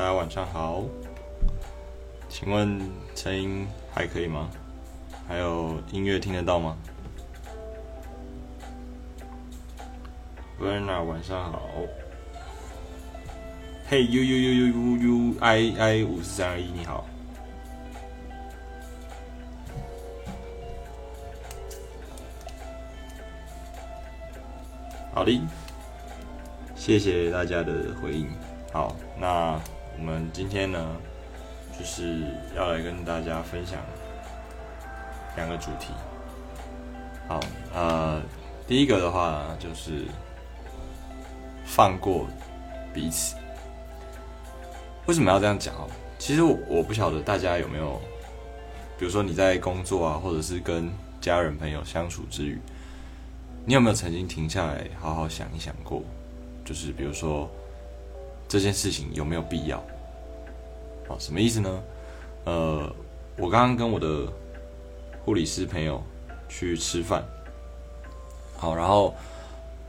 [0.00, 0.82] 大家晚上好，
[2.26, 2.80] 请问
[3.14, 4.48] 声音还可以吗？
[5.28, 6.74] 还有音乐听得到吗
[10.58, 11.60] ？Verna 晚上好。
[13.90, 17.04] 嘿 U U U U U I I 五四三二一你好。
[25.12, 25.38] 好的，
[26.74, 28.30] 谢谢大家的回应。
[28.72, 29.60] 好，那
[30.00, 30.96] 我们今天呢，
[31.78, 32.22] 就是
[32.56, 33.78] 要来跟大家分享
[35.36, 35.92] 两个主题。
[37.28, 37.38] 好，
[37.74, 38.18] 呃，
[38.66, 40.06] 第一个的话就是
[41.66, 42.26] 放过
[42.94, 43.36] 彼此。
[45.04, 45.74] 为什么要这样讲？
[46.18, 48.00] 其实我我不晓得大家有没有，
[48.98, 52.58] 比如说你在工作啊，或者是跟家人朋友相处之余。
[53.66, 56.02] 你有没有曾经停下来好好想一想过？
[56.64, 57.50] 就是比如说
[58.48, 59.78] 这件事情有没有必要？
[61.10, 61.82] 哦，什么意思呢？
[62.44, 62.94] 呃，
[63.36, 64.26] 我刚刚跟我的
[65.24, 66.00] 护理师朋友
[66.48, 67.24] 去吃饭，
[68.56, 69.12] 好，然后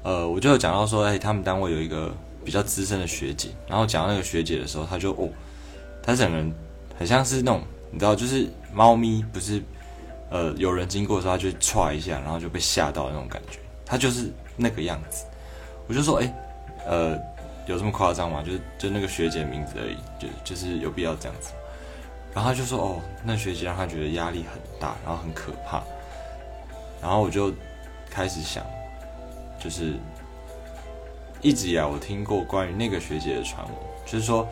[0.04, 2.12] 呃，我就有讲到说，哎，他们单位有一个
[2.44, 5.30] 比较资深的学姐，然后讲到那个学姐的时候，他就哦，
[6.02, 6.52] 他整个人
[6.98, 9.62] 很像是那种，你知道，就是猫咪不是。
[10.34, 15.26] 呃，有人经过的时候，他就唰一下，然后就被吓到那种感觉，他就是那个样子。
[15.90, 16.34] 我就说，哎，
[16.88, 17.20] 呃，
[17.66, 18.44] 有这么夸张吗？
[18.46, 21.52] 就是就那个学姐名字而已，就就是有必要这样子。
[22.34, 25.84] 然后他就说，哦，那学姐让他觉得压力很大，然后很可怕。
[27.02, 27.54] 然后我就
[28.10, 28.66] 开始想，
[29.60, 29.94] 就是
[31.42, 34.48] 一直以来我听过关于那个学姐的传闻，就是说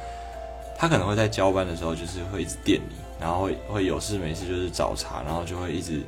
[0.77, 2.95] 她可能会在交班的时候，就是会一直电你。
[3.19, 6.01] 然后会会有事没事就是找茬，然后就会一直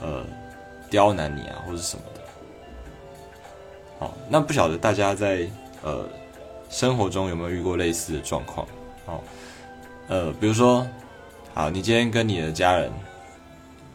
[0.00, 0.24] 呃
[0.88, 2.20] 刁难你啊或者什么的。
[3.98, 5.46] 好，那不晓得大家在
[5.82, 6.08] 呃
[6.68, 8.66] 生活中有没有遇过类似的状况？
[9.06, 9.20] 哦，
[10.08, 10.86] 呃，比如说，
[11.54, 12.90] 好，你今天跟你的家人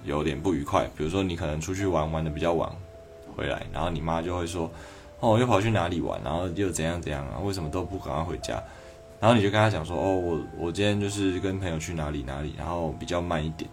[0.04, 2.70] 有点不愉快，比如说你可能出去玩玩的比较晚
[3.36, 4.70] 回来，然后你妈就会说，
[5.20, 7.40] 哦，又跑去哪里玩，然后又怎样怎样啊？
[7.40, 8.62] 为什么都不赶快回家？
[9.22, 13.70] 然后你就跟他讲说，哦，我我今天就是跟朋友去哪里哪里，然后比较慢一点。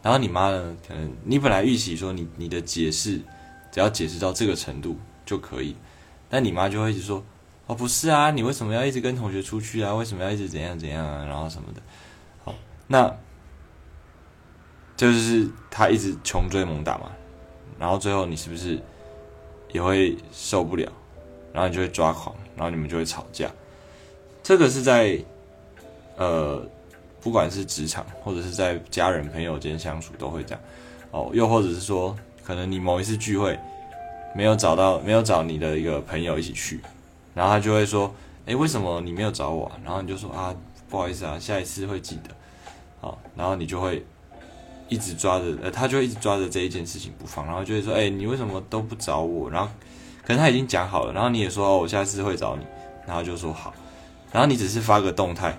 [0.00, 3.20] 然后你妈呢，可能你本来预期说你你的解释
[3.72, 5.74] 只要解释到这个程度就可以，
[6.30, 7.22] 但你妈就会一直说，
[7.68, 9.94] 哦，不是啊，你为什么要一直跟同学出去啊？
[9.94, 11.24] 为什么要一直怎样怎样啊？
[11.26, 11.80] 然后什么的。
[12.42, 12.54] 好，
[12.86, 13.14] 那
[14.96, 17.12] 就是他一直穷追猛打嘛。
[17.78, 18.82] 然后最后你是不是
[19.70, 20.90] 也会受不了？
[21.52, 23.50] 然后你就会抓狂，然后你们就会吵架。
[24.42, 25.22] 这个是在，
[26.16, 26.66] 呃，
[27.20, 30.60] 不管是职场或者是在家人朋友间相处都会这样，
[31.10, 33.58] 哦，又或者是说，可能你某一次聚会
[34.34, 36.80] 没有找到，没有找你的一个朋友一起去，
[37.34, 38.12] 然后他就会说，
[38.46, 39.70] 哎，为什么你没有找我？
[39.84, 40.54] 然后你就说啊，
[40.88, 42.30] 不好意思啊，下一次会记得，
[43.00, 44.04] 好，然后你就会
[44.88, 49.50] 一直抓着，呃，他就一直抓着这一件事情不放，然后就会说，哎，你为什么都不找我？
[49.50, 49.70] 然后
[50.24, 52.64] 可能他已经讲好了，然后你也说，哦，我下次会找你，
[53.06, 53.72] 然后就说好。
[54.30, 55.58] 然后你只是发个动态，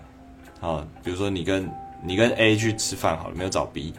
[0.61, 1.67] 啊，比如说你跟
[2.03, 3.93] 你跟 A 去吃饭好了，没有找 B，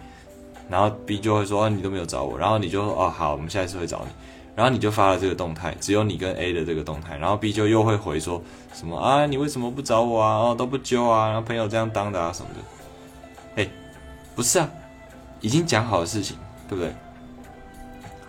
[0.68, 4.12] 然后 B 就会说你都没有找我，然后你就说哦好，我们下一次会找你，
[4.60, 8.42] 然后你就发了这个动态，只有你跟 A 的这个动态，然后 B 就又会回说
[8.74, 13.68] 什么啊你为什么不找我啊哦都不揪啊，然后朋友这样当的啊什么的，哎，
[14.36, 14.68] 不是啊，
[15.40, 16.36] 已经讲好的事情，
[16.68, 16.92] 对不对？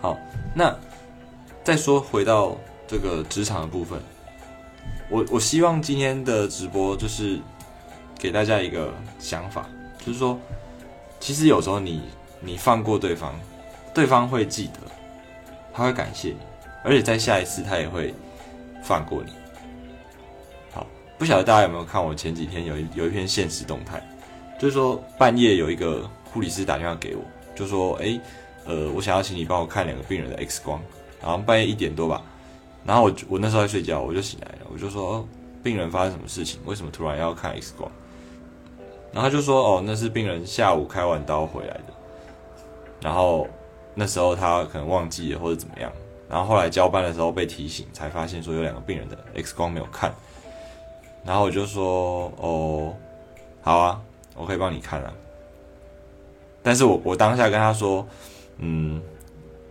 [0.00, 0.16] 好，
[0.54, 0.74] 那
[1.62, 2.56] 再说回到
[2.88, 4.00] 这个职场的部分。
[5.10, 7.38] 我我希望今天的直播就是
[8.18, 9.66] 给大家一个想法，
[9.98, 10.40] 就是说，
[11.20, 12.00] 其实有时候你
[12.40, 13.34] 你放过对方，
[13.92, 14.80] 对方会记得，
[15.72, 16.38] 他会感谢你，
[16.84, 18.14] 而且在下一次他也会
[18.82, 19.32] 放过你。
[20.72, 20.86] 好，
[21.18, 24.02] 不晓得大家有没有看我前几天有一有一篇现实动态，
[24.58, 27.22] 就是说半夜有一个护理师打电话给我，
[27.54, 28.20] 就说，哎，
[28.64, 30.80] 呃，我想要请你帮我看两个病人的 X 光，
[31.20, 32.22] 然后半夜一点多吧。
[32.84, 35.28] 然后我我那时候在睡觉，我就醒来了，我就说哦
[35.62, 36.60] 病人发生什么事情？
[36.64, 37.90] 为什么突然要看 X 光？
[39.12, 41.92] 然后他就说哦，那是病人下午开完刀回来的，
[43.00, 43.46] 然后
[43.94, 45.92] 那时候他可能忘记了或者怎么样，
[46.28, 50.12] 然后后来交班的时候被提醒，才发现说有两个病人的 X 光没有看，
[51.24, 52.94] 然后我就说哦，
[53.60, 54.00] 好啊，
[54.36, 55.12] 我可以帮你看啊，
[56.62, 58.06] 但是我我当下跟他说，
[58.58, 59.02] 嗯，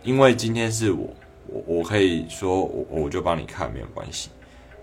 [0.02, 1.08] 因为今天是我。
[1.48, 4.30] 我我可以说我我就帮你看没有关系，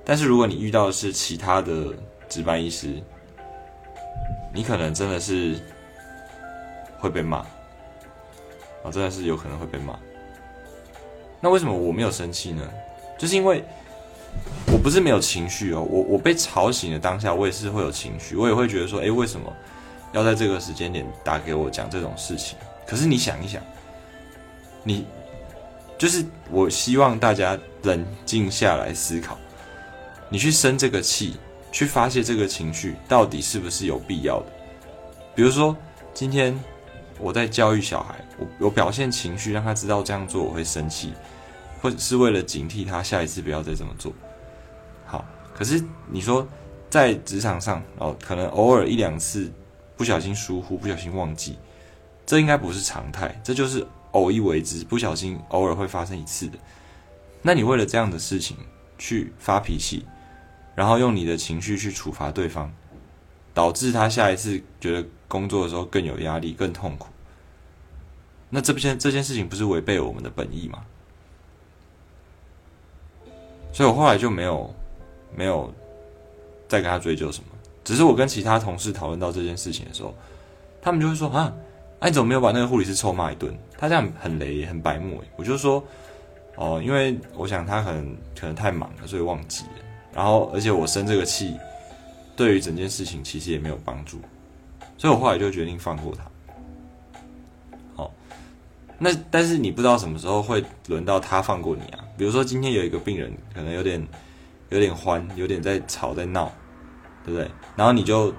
[0.06, 1.96] 但是如果你遇到的是其他的
[2.28, 3.02] 值班医师，
[4.54, 5.58] 你可能真的是
[7.00, 7.44] 会被骂，
[8.84, 9.98] 啊，真的是有可能会被骂。
[11.42, 12.62] 那为什么我没有生气呢？
[13.18, 13.64] 就是因为
[14.68, 19.52] 我不不是没有情绪哦，我我被吵醒的当下，我也是会有情绪，我也会觉得说，诶，为什么
[20.14, 22.58] 要在这个时间点打给我讲这种事情？
[22.88, 23.62] 可是你想一想，
[24.84, 25.06] 你
[25.98, 29.38] 就是我希望大家冷静下来思考，
[30.30, 31.38] 你去生这个气，
[31.72, 34.46] 去发泄这个情绪，到底是不是有必要的？
[35.36, 35.76] 比如说
[36.14, 36.58] 今天
[37.20, 41.14] 我在教育小孩，我我表现情绪，让他知道这样做我会生气，
[41.82, 44.14] 或者是为了警惕他下一次不要再这么做。
[45.06, 46.48] 好，可是你说
[46.90, 49.52] 在职场上哦，可能偶尔一两次
[49.98, 51.60] 不小心疏忽、不小心忘记，
[52.26, 56.58] 这应该不是常态，这就是偶一为之，不小心偶尔会发生一次的。
[57.42, 58.58] 那你为了这样的事情
[58.98, 60.06] 去发脾气，
[60.76, 62.72] 然后用你的情绪去处罚对方，
[63.60, 67.10] 导致他下一次觉得工作的时候更有压力、更痛苦，
[68.50, 70.86] 那这件这件事情不是违背我们的本意吗？
[73.74, 74.74] 所以我后来就没有。
[75.36, 75.72] 没有
[76.68, 77.50] 再跟他追究什么，
[77.84, 80.12] 只是我跟其他同事讨论到这件事情的时候，
[80.82, 81.54] 他们就会说：“啊，
[82.00, 83.56] 那你怎么没有把那个护理师臭骂一顿？
[83.78, 85.84] 他这样很雷，很白目。”我就说
[86.58, 89.86] ：“哦，因为我想他可能可能太忙了，所以忘记了。
[90.12, 91.56] 然后，而且我生这个气，
[92.40, 94.22] 对于整件事情其实也没有帮助，
[94.98, 96.24] 所以我后来就决定放过他。
[97.96, 98.12] 好，
[98.98, 102.00] 那但是你不知道什么时候会轮到他放过你啊？
[102.18, 104.08] 比如说今天有一个病人可能有点。
[104.72, 106.54] 有点欢，有点在吵在闹，
[107.26, 107.50] 对不对？
[107.76, 108.32] 然后你就，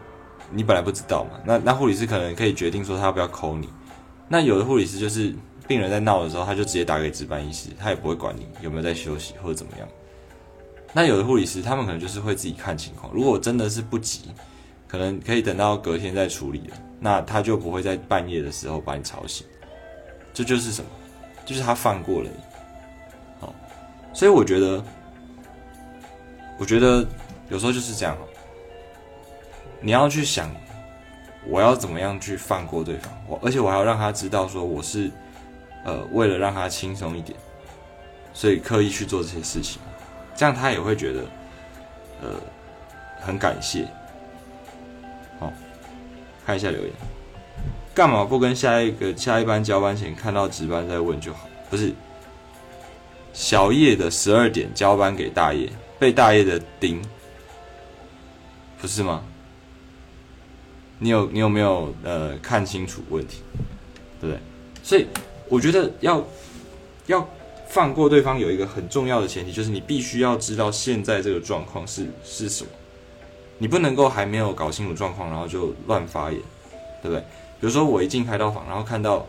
[0.52, 3.68] 你本来不知道嘛，那那护理师可能可以决定说他要不要扣你。
[4.28, 5.34] 那有的护理师就是
[5.66, 9.88] 病人在闹的时候，他就直接打给值班医师，他也不会管你有没有在休息或者怎么样。
[10.92, 14.30] 那有的护理师他们可能就是会自己看情况，如果真的是不急，
[14.88, 19.46] 可能可以等到隔天再处理了，那他就不会在半夜的时候把你吵醒。
[20.32, 20.90] 这就是什么？
[21.44, 22.40] 就是他放过了你。
[23.40, 23.54] 好，
[24.12, 24.82] 所以我觉得。
[26.58, 27.06] 我觉得
[27.48, 28.14] 有时候就是这样，
[29.80, 30.54] 你要去想，
[31.48, 35.10] 我要怎么样去放过对方，我而且我还要让他知道说我是，
[35.86, 37.34] 呃，为了让他轻松一点，
[38.34, 39.80] 所以刻意去做这些事情，
[40.40, 41.20] 这样他也会觉得，
[42.22, 42.40] 呃，
[43.20, 43.86] 很感谢。
[45.38, 45.52] 好，
[46.46, 46.90] 看一下留言，
[47.92, 51.46] 干嘛不跟下一个下一班交班前看到值班再问就好？
[51.68, 51.92] 不是，
[53.34, 55.68] 小叶的十二点交班给大叶。
[55.98, 57.02] 被大爷的盯，
[58.80, 59.22] 不是吗？
[60.98, 63.42] 你有你有没有呃看清楚问题，
[64.18, 64.40] 对不对？
[64.82, 65.06] 所以
[65.50, 66.24] 我觉得要
[67.08, 67.28] 要
[67.70, 72.70] 放过对方，有一个很重要的前提，就是你必须要知道现在这个状况是是什么，
[73.58, 76.40] 你不能够还没有搞清楚状况，然后就乱发言，
[77.00, 77.20] 对不对？
[77.60, 79.24] 比如说我一进开刀房，然后看到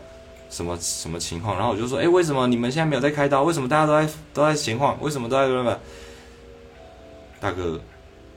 [0.50, 3.44] 什么什么情况，然后我就说，哎，为什么你们现在没有在开刀？
[3.44, 5.00] 为什么大家都在都在闲晃？
[5.00, 5.78] 为什么都在什么？
[7.38, 7.80] 大哥，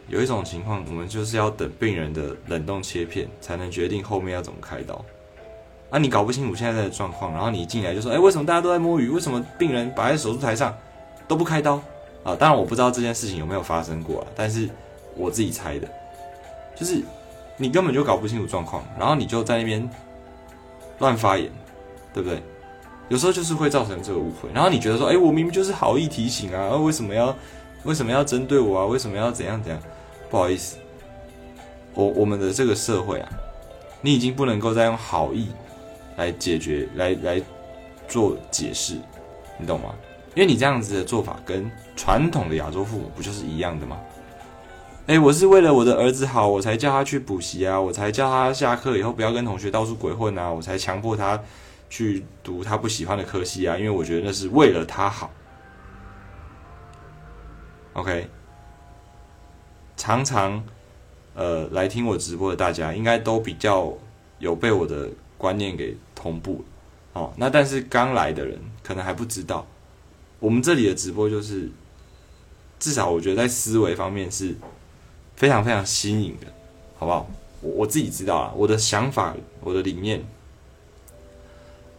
[0.08, 5.04] 有一种情况，我们就是要等病人的冷冻切片，才能决定后面要怎么开刀。
[5.96, 9.08] 啊，你搞不清楚现在的状况，然后你一进来就说：“哎，为什么大家都在摸鱼？
[9.08, 10.76] 为什么病人摆在手术台上
[11.26, 11.76] 都不开刀？”
[12.26, 14.70] 啊，当然我不知道这件事情有没有发生过啊，但是
[15.16, 15.88] 我自己猜的，
[16.76, 17.02] 就是
[17.56, 19.90] 你根本就搞不清楚状况，然后你就在那边
[21.00, 21.50] 乱发言，
[22.14, 22.44] 对不对？
[23.08, 27.34] 有时候就是会造成这个误会，然后你觉得说：“哎，我明明就是好意提醒啊，为什么要？”
[27.86, 28.86] 为什么要针对我啊？
[28.88, 29.80] 为什么要怎样怎样？
[30.28, 30.78] 不好意思，
[31.94, 33.30] 我我们的这个社会啊，
[34.02, 35.50] 你已经不能够再用好意
[36.18, 37.42] 来解决、来来
[38.08, 38.96] 做解释，
[39.58, 39.94] 你懂吗？
[40.36, 43.98] 因为你这样子的做法跟传统的亚洲父母不就是一样的吗？
[45.08, 51.40] 哎，我是为了我的儿子好，我才叫他去补习啊，我才叫他下课以后不要跟同学到处鬼混啊，我才强迫他
[51.90, 55.32] 去读他不喜欢的科系啊，因为我觉得那是为了他好。
[57.94, 58.28] OK，
[59.96, 60.62] 常常
[61.36, 63.94] 呃来听我直播的大家，应该都比较
[64.40, 66.64] 有被我的观念给同步
[67.14, 67.34] 哦。
[67.38, 69.66] 那但是刚来的人可能还不知道，
[70.40, 71.70] 我们这里的直播就是，
[72.80, 74.56] 至少我觉得在思维方面是
[75.36, 76.48] 非常非常新颖的，
[76.98, 77.28] 好不好？
[77.62, 80.24] 我我自己知道啊，我的想法、我的理念，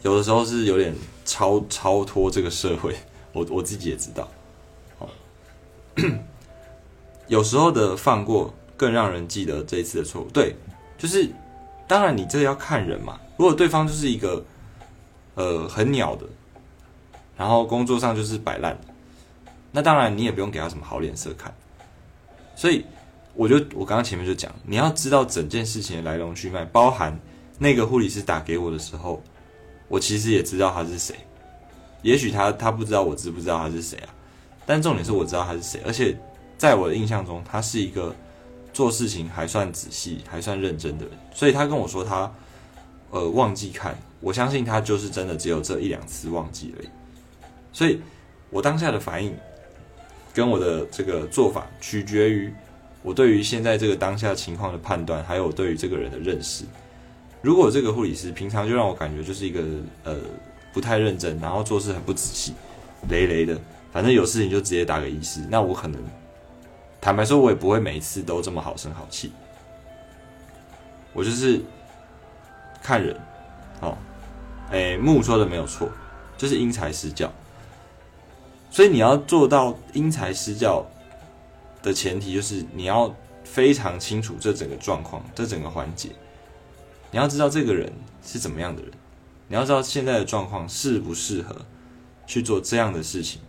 [0.02, 2.94] 有的时候是有点超超脱这个社会，
[3.32, 4.28] 我我自己也知道。
[7.26, 10.28] 有时候的放过更让人记得这一次的错误。
[10.30, 10.54] 对，
[10.96, 11.28] 就是
[11.88, 13.18] 当然你这个要看人嘛。
[13.36, 14.44] 如果对方就是一个
[15.34, 16.26] 呃很鸟的，
[17.36, 18.86] 然后工作上就是摆烂的，
[19.72, 21.54] 那当然你也不用给他什么好脸色看。
[22.54, 22.84] 所以
[23.34, 27.18] 我就我刚刚前面就讲，你要知道整件事情的来龙去脉，包含
[27.58, 29.22] 那个护理师打给我的时候，
[29.88, 31.14] 我其实也知道他是谁。
[32.02, 34.08] 也许他他不知道我知不知道他是谁啊？
[34.64, 36.18] 但重点是我知道他是谁，而且
[36.56, 38.14] 在我的印象中，他是一个
[38.72, 41.14] 做事情还算仔细、还算认真的人。
[41.34, 42.32] 所以他跟我说他
[43.16, 46.84] 呃忘记看，我相信他就是真的只有这一两次忘记了。
[47.72, 48.00] 所以
[48.50, 49.34] 我当下的反应
[50.34, 52.52] 跟我的这个做法，取决于
[53.02, 56.64] 我对于现在这个当下情况的判断，还有对于这个人的认识。
[57.40, 59.62] 如果这个护理师平常就让我感觉就是一个
[60.04, 60.16] 呃
[60.72, 62.54] 不太认真，然后做事很不仔细，
[63.08, 63.58] 雷雷的，
[63.92, 66.02] 反正有事情就直接打给医师，那我可能
[67.00, 69.30] 坦白说，我也不会每次都这么好声好气。
[71.12, 71.60] 我就是
[72.86, 73.16] 看人，
[73.80, 73.98] 哦，
[74.70, 75.90] 哎，木说的没有错，
[76.38, 77.32] 就是因材施教。
[78.70, 80.86] 所以你要做到因材施教
[81.82, 83.12] 的前提，就是你要
[83.42, 86.10] 非常清楚这整个状况，这整个环节。
[87.10, 87.92] 你要知道这个人
[88.24, 88.92] 是怎么样的人，
[89.48, 91.56] 你要知道现在的状况适不适合
[92.24, 93.40] 去做这样的事情。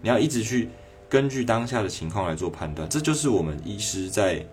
[0.00, 0.68] 你要一直去
[1.08, 4.46] 根据当下的情况来做判断，这就是我们医师在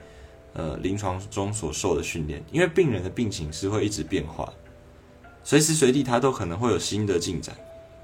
[0.57, 2.43] 呃临床中所受的训练。
[2.51, 4.51] 因为病人的病情是会一直变化，
[5.45, 7.55] 随时随地他都可能会有新的进展，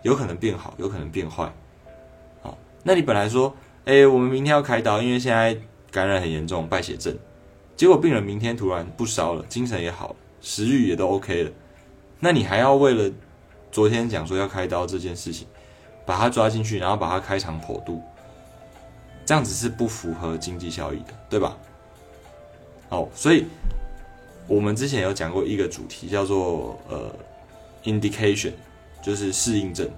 [0.03, 1.51] 有可能变好，有可能变坏。
[2.41, 5.57] 好那你本来说，哎，我们明天要开刀，因为现在
[5.91, 7.13] 感染很严重，败血症。
[7.75, 11.51] 结果病人明天突然不烧了，精神也好了，食欲也都 OK 了。
[12.19, 13.11] 那你还要为了
[13.71, 15.47] 昨天讲说要开刀这件事情，
[16.05, 18.01] 把他抓进去，然后把他开肠破肚，
[19.25, 21.57] 这样子是不符合经济效益的，对吧？
[22.93, 23.45] 哦，所以
[24.47, 27.11] 我们之前有讲过一个主题，叫做呃
[27.85, 28.51] ，indication，
[29.01, 29.89] 就是适应症。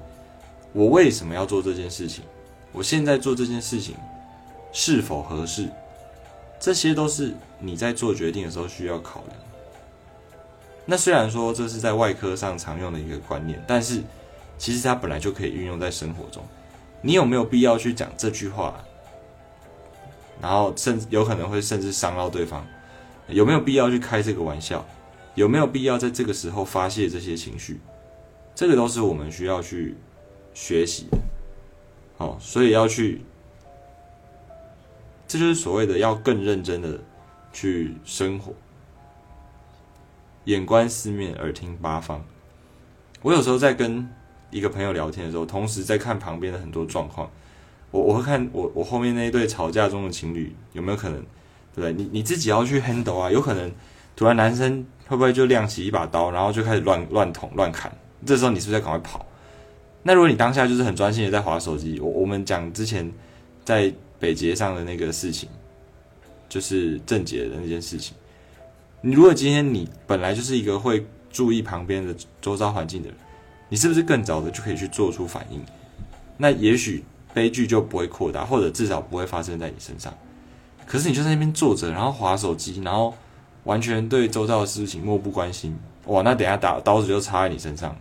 [0.72, 2.24] 我为什么要做这件事情？
[2.72, 3.96] 我现在做这件事情
[4.72, 5.68] 是否合适？
[6.58, 9.38] 这些都是你在做决定的时候需要考量。
[10.86, 14.02] 那虽然说这是在外科上常用的一个观念，但是
[14.58, 16.42] 其实它本来就可以运用在生活中。
[17.02, 18.74] 你有没有必要去讲这句话？
[20.42, 22.66] 然后甚至有可能会甚至伤到对方？
[23.28, 24.86] 有没有必要去开这个玩笑？
[25.34, 27.80] 有没有必要在这个时候发泄这些情绪？
[28.54, 29.96] 这个都是我们需要去
[30.54, 31.18] 学习的。
[32.18, 33.22] 好，所以要去，
[35.28, 36.98] 这就是所谓的要更认真的
[37.52, 38.54] 去生活，
[40.46, 42.24] 眼观四面，耳听八方。
[43.22, 44.08] 我有时候在跟
[44.52, 47.30] 一个朋友聊天的时候，同时在看旁边的很多状况，
[47.92, 51.22] 我我会看我我后面那一对吵架中的情侣有没有可能，
[51.82, 51.94] 对？
[51.94, 53.72] 你你自己要去 handle 啊，有可能
[54.16, 57.92] 突然男生会不会就亮起一把刀，然后就开始乱乱捅乱砍，
[58.26, 59.26] 这时候你是不是要赶快跑？
[60.04, 63.12] 那如果你当下就是很专心的在划手机，我我们讲之前
[63.64, 65.50] 在北捷上的那个事情，
[66.48, 68.16] 就是郑捷的那件事情。
[69.02, 73.18] 你如果今天你本来就是一个会注意旁边的周遭环境的人，
[73.70, 75.60] 你是不是更早的就可以去做出反应？
[76.38, 77.04] 那也许
[77.34, 80.14] 悲剧就不会扩大，或者至少不会发生在你身上。
[80.86, 83.14] 可是你就在那边坐着，然后划手机，然后
[83.64, 87.96] 完全对周遭的事情漠不关心，哇，那等下打刀子就插在你身上。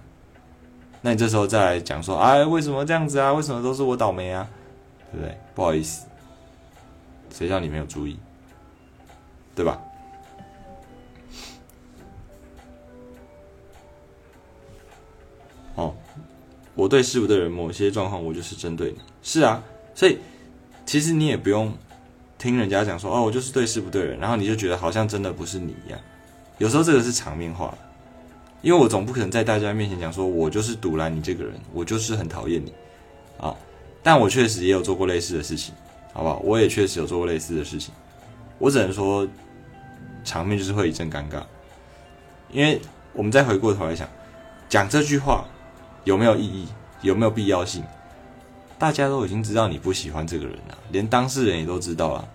[1.00, 3.32] 那你这时候再来讲说，哎，为什么这样子啊？
[3.32, 4.48] 为什么都是我倒霉啊？
[5.12, 5.38] 对不对？
[5.54, 6.06] 不好意思，
[7.30, 8.18] 谁叫你没有注意，
[9.54, 9.80] 对吧？
[15.74, 15.94] 哦，
[16.74, 18.98] 我对事物的人，某些状况我就是针对你。
[19.22, 19.62] 是啊，
[19.94, 20.18] 所以
[20.86, 21.72] 其实你也不用
[22.44, 25.98] 听人家讲说，哦，我就是对事不对人，然后你就觉得好像真的不是你一样。
[26.58, 27.74] 有时候这个是场面话。
[28.62, 32.72] 因为我总不可能在大家面前讲说，我就是堵拦你这个人，我就是很讨厌你，
[33.38, 33.54] 啊！
[34.02, 35.74] 但我确实也有做过类似的事情，
[36.14, 36.38] 好不好？
[36.42, 37.92] 我也确实有做过类似的事情，
[38.58, 39.28] 我只能说，
[40.24, 41.42] 场面就是会一阵尴尬。
[42.50, 42.80] 因为
[43.12, 44.08] 我们再回过头来想，
[44.66, 45.44] 讲这句话
[46.04, 46.66] 有没有意义，
[47.02, 47.84] 有没有必要性？
[48.78, 52.26] 大家都已经知道你不喜欢这个人了，连当事人也都知道了，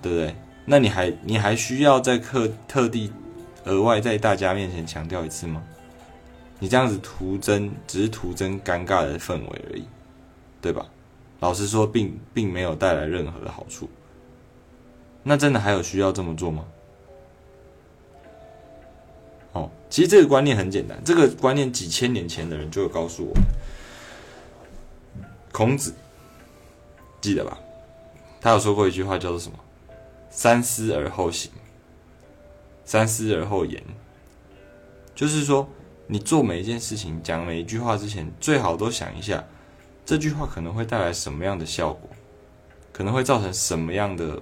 [0.00, 0.34] 对不对？
[0.64, 3.12] 那你还你还需要在特特地？
[3.64, 5.60] 额外在大家面前强调一次吗？
[6.60, 9.84] 你这样子徒增，只是徒增尴尬的氛围而已，
[10.60, 10.86] 对吧？
[11.40, 13.90] 老实说，并并没有带来任何的好处。
[15.24, 16.64] 那真的还有需要这么做吗？
[19.52, 23.34] 哦，其实这个观念很简单，这个观念几千年前的人就有告诉我。
[25.50, 25.92] 孔子
[27.20, 27.58] 记得吧？
[28.40, 29.58] 他有说过一句话，叫做什么？
[30.36, 31.50] 三思而后行。
[32.84, 33.82] 三思而后言，
[35.14, 35.66] 就是说，
[36.06, 39.42] 你做每一件事情、讲每一句话之前，最好都想一下，
[40.04, 42.10] 这句话可能会带来什么样的效果，
[42.92, 44.38] 可能会造成什么样的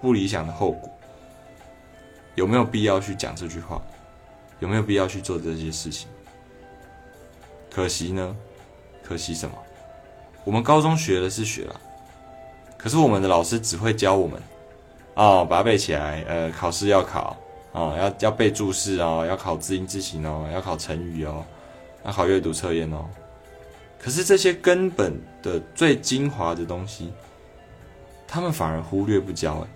[0.00, 0.88] 不理想的后果，
[2.36, 3.82] 有没有必要去讲这句话，
[4.60, 6.08] 有没有必要去做这些事情？
[7.68, 8.36] 可惜呢，
[9.02, 9.58] 可惜什么？
[10.44, 11.80] 我们高中学的是学了，
[12.78, 14.40] 可是我们的老师只会教我们，
[15.18, 17.36] 哦，把它背起来，呃，考试要考，
[17.72, 21.44] 哦，要要背注释哦，要考字音字形哦，要考成语哦，
[22.04, 23.04] 要考阅读测验哦。
[23.98, 27.12] 可是这些根本的最精华的东西，
[28.28, 29.58] 他们反而忽略不教。
[29.58, 29.66] 哎，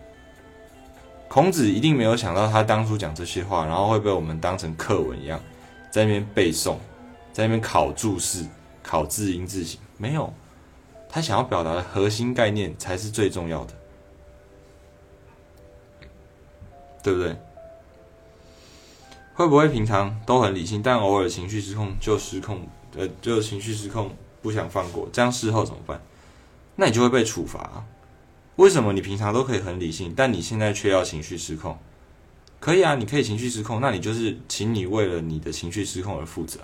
[1.26, 5.40] 孔子一定没有想到，他当初讲这些话，然后会被我们当成课文一样，
[5.90, 6.76] 在那边背诵，
[7.32, 8.46] 在那边考注释、
[8.80, 10.32] 考字音字形，没有。
[11.08, 13.74] 他想要表达的核心概念才是最重要的，
[17.02, 17.36] 对不对？
[19.34, 22.66] 会不会平常都很理性，但偶尔情绪失控就失控？
[22.96, 26.00] 呃，就情绪失控，不想放过，这样事后怎么办？
[26.76, 27.84] 那你就会被处罚。
[28.56, 31.78] 为什么你平常都可以很理性，但你现在却要情绪失控？
[32.60, 36.60] 可以啊，你可以情绪失控，那你就是请你为了你的情绪失控而负责，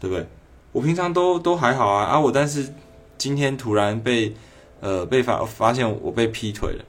[0.00, 0.26] 对不对？
[0.72, 2.72] 我平常都都还好啊，啊，我但是。
[3.16, 4.34] 今天突然被，
[4.80, 6.84] 呃，被发发现我被劈腿了，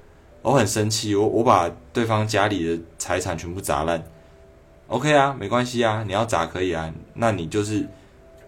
[0.45, 4.03] 我很生气，我我把对方家里的财产全部砸烂
[4.85, 7.87] ，OK 啊，没关系啊，你要砸可以啊，那你就是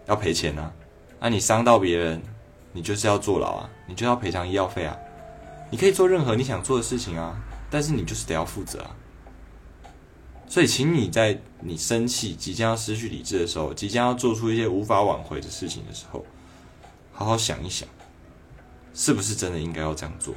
[0.06, 0.72] 要赔钱啊，
[1.18, 2.22] 那你伤到别人，
[2.72, 4.96] 你就是要坐牢啊，你就要赔偿医药费啊，
[5.70, 7.36] 你可以做任何你想做的事情啊，
[7.68, 8.94] 但是你就是得要负责啊，
[10.46, 16.24] 所以请你在你生气、即将要失去理智的时候，即将要做出一些无法挽回的事情的时候。
[17.12, 17.88] 好好想一想，
[18.94, 20.32] 是不是真的应该要这样做，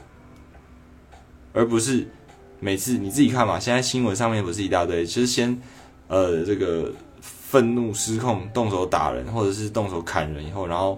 [1.53, 2.07] 而不是
[2.59, 3.59] 每次你自己看嘛。
[3.59, 5.57] 现在新闻上面不是一大堆，其实先
[6.07, 6.91] 呃这个
[7.21, 10.97] 愤怒失控，动手打人，或者是动手砍人以后，然后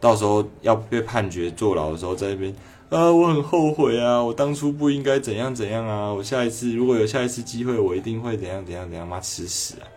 [0.00, 2.54] 到时候要被判决坐牢的时候，在那边
[2.90, 9.88] 啊，我很后悔啊，我当初不应该怎样怎样啊，我下一次如果有下一次机会，我一定会怎样怎样怎样，妈吃屎啊！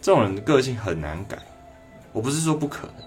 [0.00, 1.36] 这种人的个性很难改，
[2.12, 3.03] 我不是说不可能。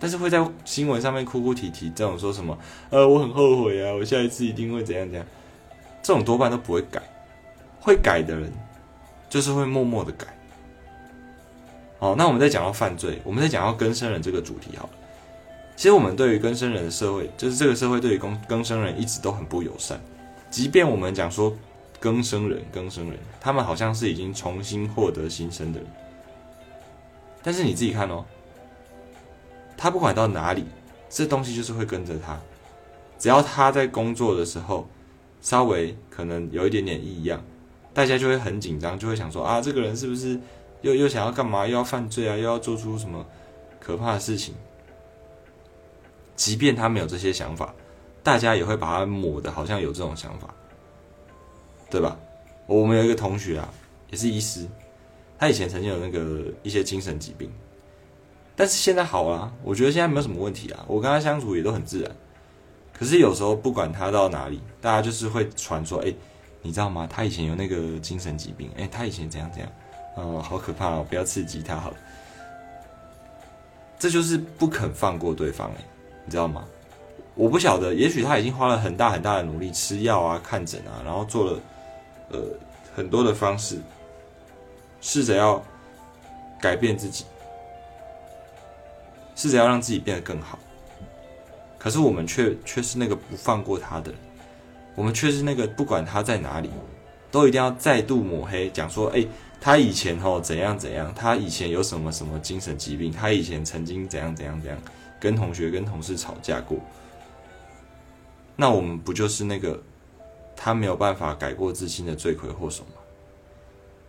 [0.00, 2.56] 但是会在新闻上面哭哭啼啼，这种说什么，
[2.90, 5.26] 呃，我很后悔啊，我下一次一定会怎样怎样，
[6.02, 7.02] 这种多半都不会改，
[7.80, 8.52] 会改的人，
[9.28, 10.26] 就是会默默的改。
[11.98, 14.90] 好，那我们再讲到犯罪，我们再讲到更生人这个主题好了。
[15.74, 20.00] 其实我们对于更生人的社会，就是这个社会对于更更生人一直都很不友善。
[20.48, 21.52] 即便我们讲说
[21.98, 25.88] 更生人，更生人，他们好像是已经重新获得新生的人，
[27.42, 28.24] 但是你自己看哦。
[29.78, 30.64] 他不管到哪里，
[31.08, 32.38] 这东西就是会跟着他。
[33.16, 34.88] 只要他在工作的时候，
[35.40, 37.42] 稍微可能有一点点异样，
[37.94, 40.38] 大家就会很紧张，就会想说啊，这个人是不是
[40.82, 43.24] 又又想要干嘛，又要犯罪啊，又要做出什么
[43.80, 44.54] 可怕的事情？
[46.34, 47.74] 即便他没有这些想法，
[48.22, 50.52] 大家也会把他抹的好像有这种想法，
[51.88, 52.18] 对吧？
[52.66, 53.72] 我们有一个同学啊，
[54.10, 54.66] 也是医师，
[55.38, 57.50] 他以前曾经有那个一些精神疾病。
[58.58, 62.10] 但是现在好了，我觉得现在没有什么问题啊，我跟他相处也都很自然。
[62.92, 66.12] 可是有时候不管他到哪里，大家就是会传说，哎，
[66.60, 67.06] 你知道吗？
[67.08, 69.70] 他以前有那个精神疾病，哎，他以前怎样怎样，
[70.16, 71.96] 哦，好可怕哦，不要刺激他好了。
[73.96, 75.84] 这就是不肯放过对方，哎，
[76.24, 76.64] 你知道吗？
[77.36, 81.60] 我不晓得，也许他已经花了很大很大的努力，吃药啊、看诊啊，然后做了
[82.32, 82.40] 呃
[82.96, 83.80] 很多的方式，
[85.00, 85.62] 试着要
[86.60, 87.24] 改变自己。
[89.38, 90.58] 试着要让自己变得更好，
[91.78, 94.12] 可是我们却却是那个不放过他的，
[94.96, 96.68] 我们却是那个不管他在哪里，
[97.30, 99.24] 都一定要再度抹黑，讲说，哎，
[99.60, 104.76] 他以前吼怎样怎样，他以前有什么什么精神疾病，他以前曾经怎样怎样怎样，
[105.20, 106.76] 跟同学跟同事吵架过，
[108.56, 109.80] 那我们不就是那个
[110.56, 112.90] 他没有办法改过自新的罪魁祸首吗？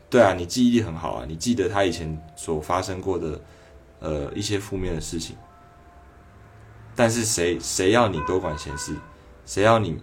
[0.10, 3.40] 对啊，你记忆力很好啊，你记得他以前所发生过的。
[4.00, 5.36] 呃，一些负面的事情，
[6.96, 8.96] 但是谁谁要你多管闲事？
[9.46, 10.02] 谁要你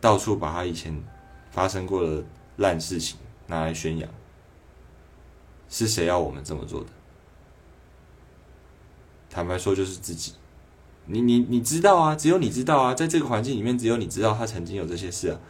[0.00, 1.02] 到处把他以前
[1.50, 2.24] 发生过的
[2.56, 4.08] 烂事情拿来宣扬？
[5.68, 6.86] 是谁要我们这么做的？
[9.28, 10.34] 坦白说，就是自己。
[11.06, 15.40] 你你你知道啊，只有你知道啊，在这个环境里面，只有你知道他曾经有这些事啊。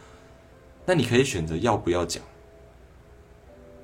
[0.85, 2.23] 那你可以选择要不要讲。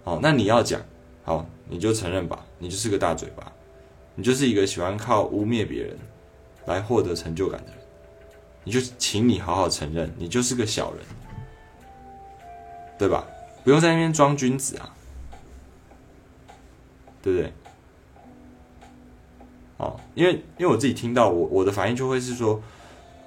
[0.04, 0.82] 好，那你要讲，
[1.24, 3.54] 好，你就承认吧，你就是个大嘴巴。
[4.20, 5.98] 你就是一个喜欢靠污蔑别人
[6.66, 7.78] 来获得成就感的人，
[8.66, 11.00] 你就请你好好承认，你就是个小人，
[12.98, 13.26] 对吧？
[13.64, 14.94] 不用在那边装君子啊，
[17.22, 17.54] 对不对？
[19.78, 22.62] 哦，因为因为我自己听到我我的反应就会是说，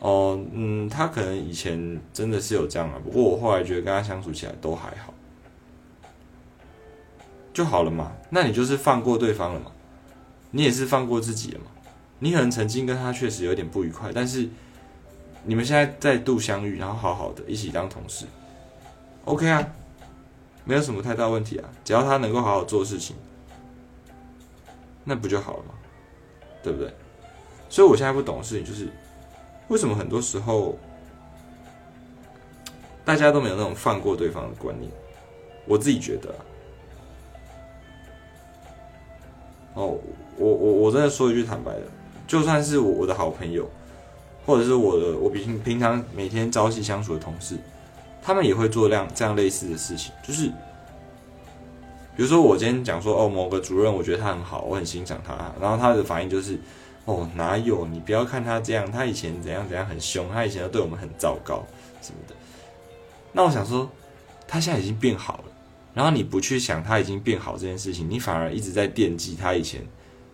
[0.00, 5.14] 哦，嗯，他可能以前真的是有这样啊，不过我后来觉得跟他相处起来都还好，
[7.55, 8.12] 就好了嘛。
[8.28, 9.72] 那你就是放过对方了嘛。
[10.53, 11.67] 你也是放过自己了嘛？
[12.21, 14.49] 你可能曾经跟他确实有点不愉快，但是
[15.45, 18.27] 你们现在再度相遇，然后好好的一起当同事
[19.25, 19.67] ，OK 啊，
[20.65, 23.17] 没有什么太大问题啊，只要他能够好好做事情，
[25.03, 25.75] 那不就好了吗？
[26.62, 26.95] 对不对？
[27.69, 28.88] 所以我现在不懂的事情就是，
[29.67, 30.79] 为什么很多时候
[33.05, 34.88] 大家都没有那种放过对方的观念？
[35.67, 36.33] 我自己觉得，
[39.75, 39.99] 哦，
[40.42, 41.83] 我我我真的说一句坦白的，
[42.26, 43.70] 就算是我我的好朋友，
[44.44, 47.57] 或者是我的我平平常每天朝夕相处的同事，
[48.20, 50.46] 他们也会做这样这样类似的事情，就是
[52.16, 56.59] 比如说我今天讲说哦某个主任我觉得他很好，我很欣赏他，然后他的反应就是
[57.05, 61.62] 哦哪有你不要看他这样，他以前怎样怎样很凶，他以前都对我们很糟糕
[62.02, 62.35] 什么的。
[63.33, 63.88] 那我想说，
[64.46, 65.44] 他现在已经变好了。
[65.94, 69.83] 然后你不去想他已经变好这件事情，你反而一直在惦记他以前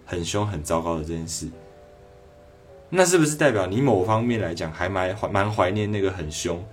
[0.09, 1.51] 很凶很糟糕的这件事，
[2.89, 6.65] 那是不是代表你某方面来讲还蛮蛮怀念那个很凶、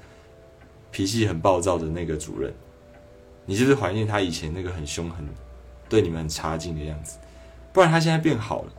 [0.90, 2.54] 脾气很暴躁的那个主任？
[3.46, 5.28] 你是不是怀念他以前那个很凶、很
[5.90, 7.18] 对你们很差劲的样子？
[7.74, 8.72] 不然他现在变好了，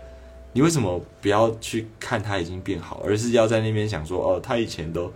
[0.54, 5.12] 你为什么不要去看他已经变好，而是要在那边想说哦，他以前都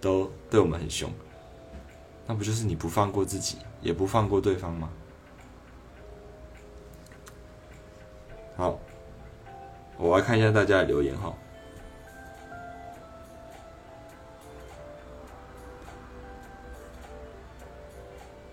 [0.00, 1.08] 都对我们很凶？
[2.26, 3.58] 那不就是你不放过自己？
[3.80, 4.90] 也不放过对方吗？
[8.60, 8.78] 好，
[9.96, 11.32] 我来看一下大家的留言哈。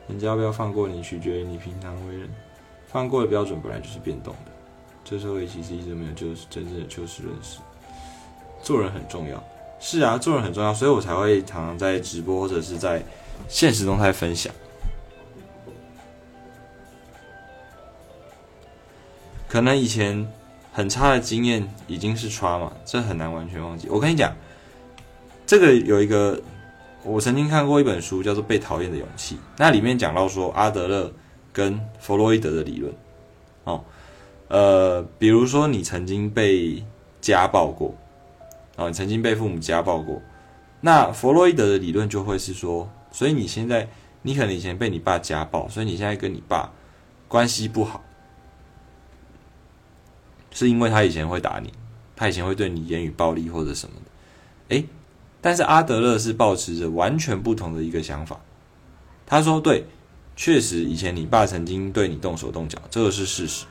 [0.07, 2.29] 人家要不要放过你，取决于你平常为人。
[2.87, 4.51] 放过的标准本来就是变动的。
[5.03, 7.59] 这社会其实一直没有就是真正的就事论事。
[8.63, 9.43] 做人很重要，
[9.77, 13.03] 是啊，做人很重要，所以我才会常常在直播或者是在
[13.49, 14.53] 现实中态分享。
[19.57, 20.31] 可能以前
[20.71, 23.87] 很差的经验已经是 trauma，这很难完全忘记。
[23.89, 24.31] 我跟你讲，
[25.47, 26.39] 这个有一个，
[27.03, 29.33] 我曾经看过一本书，叫做《被讨厌的勇气》。
[29.57, 31.11] 那里面讲到说，阿德勒
[31.51, 32.93] 跟弗洛伊德的理论。
[33.63, 33.83] 哦，
[34.47, 36.83] 呃，比如说你曾经被
[37.19, 37.95] 家暴过，
[38.75, 40.21] 啊，你曾经被父母家暴过，
[40.81, 43.89] 那弗洛伊德的理论就会是说，所以你现在，
[44.21, 46.71] 你可能以前被你爸家暴，所以你现在跟你爸
[47.27, 48.03] 关系不好。
[50.57, 51.71] 是因为他以前会打你，
[52.15, 54.83] 他以前会对你言语暴力或者什么的，诶，
[55.39, 58.39] 但是阿德勒是保持着完全不同的一个想法。
[59.27, 59.85] 他说：“对，
[60.35, 63.67] 确实以前你爸曾经对你动手动脚，这个是事实。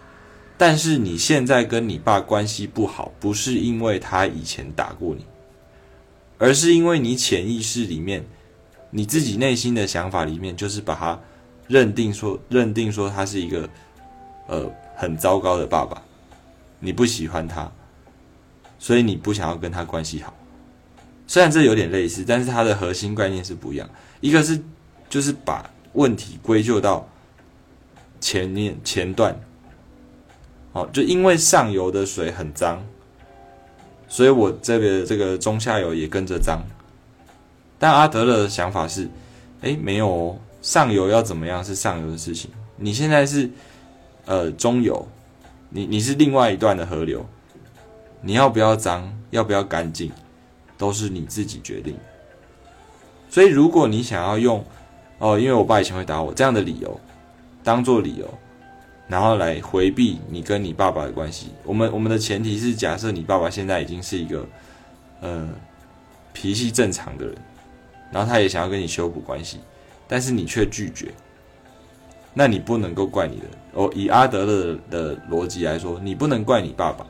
[0.57, 5.27] 但是你现在跟你爸关系不好，不是因为他以前打过你，
[6.39, 8.25] 而是因为你潜意识里面，
[8.93, 11.19] 你自己内心的想法里面，就是把他
[11.67, 13.69] 认定说，认定说他是一个
[14.47, 16.01] 呃很糟糕的爸爸。”
[16.79, 17.71] 你不喜欢他，
[18.79, 20.35] 所以你不想要跟他关系好。
[21.27, 23.89] 虽然这有点类似，但是它的核心概念是不一样。
[24.21, 24.61] 一个是
[25.09, 27.09] 就是把问题归咎到
[28.21, 29.37] 前面前段，
[30.73, 32.81] 哦，就因为上游的水很脏，
[34.07, 36.63] 所以我这边这个中下游也跟着脏。
[37.79, 39.09] 但阿德勒的想法是，
[39.63, 43.51] 哎，没有哦，上游要怎么样是上游的事情，你现在是
[44.27, 45.07] 呃中游。
[45.77, 47.27] 你你是另外一段的河流，
[48.23, 50.11] 你要不要脏，要不要干净，
[50.79, 51.95] 都是你自己决定。
[53.29, 54.65] 所以，如果你想要用
[55.19, 56.99] 哦，因为我爸以前会打我这样的理由
[57.63, 58.27] 当做理由，
[59.07, 64.47] 然后来回避你跟你爸爸的关系，我们我们的前提是假设你爸爸现在已经是一个
[65.21, 65.47] 呃
[66.33, 67.37] 脾气正常的人，
[68.11, 69.61] 然后他也想要跟你修补关系，
[70.09, 71.13] 但是你却拒绝。
[72.39, 73.91] 那你不能够怪你的哦。
[73.95, 77.07] 以阿德勒的逻辑来说，你不能怪你爸爸，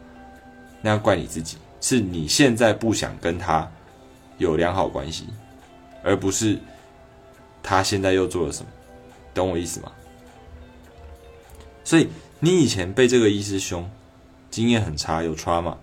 [0.80, 3.68] 那要怪你自己，是你现在不想跟他
[4.38, 5.26] 有良好关系，
[6.04, 6.56] 而不是
[7.60, 8.68] 他现在又做了什么，
[9.34, 9.90] 懂我意思吗？
[11.82, 12.06] 所以
[12.38, 13.84] 你以前被这个医师凶，
[14.48, 15.74] 经验很差，有 trauma，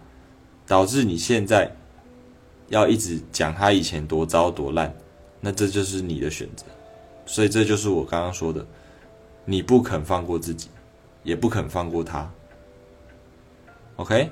[0.65, 1.69] 导致你现在
[2.69, 4.95] 要一直讲他以前多糟多烂，
[5.41, 6.65] 那这就是你的选择。
[7.25, 8.65] 所以这就是我刚刚说的。
[9.45, 10.69] 你不肯放过自己，
[11.23, 12.32] 也不肯放过他。
[13.97, 14.32] OK，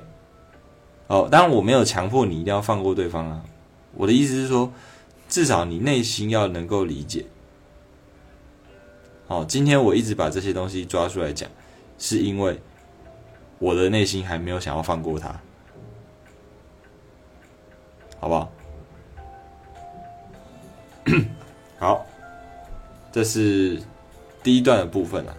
[1.06, 3.44] 哦，当然我没有强迫你一定要放过对方啊。
[3.94, 4.72] 我的意思是说，
[5.28, 7.26] 至少你内心要能够理解。
[9.28, 11.48] 好，今天我一直把这些东西抓出来讲，
[11.98, 12.60] 是因为
[13.58, 15.40] 我的内心还没有想要放过他，
[18.18, 18.52] 好不好？
[21.78, 22.06] 好，
[23.12, 23.80] 这是。
[24.42, 25.34] 第一段的部分啊，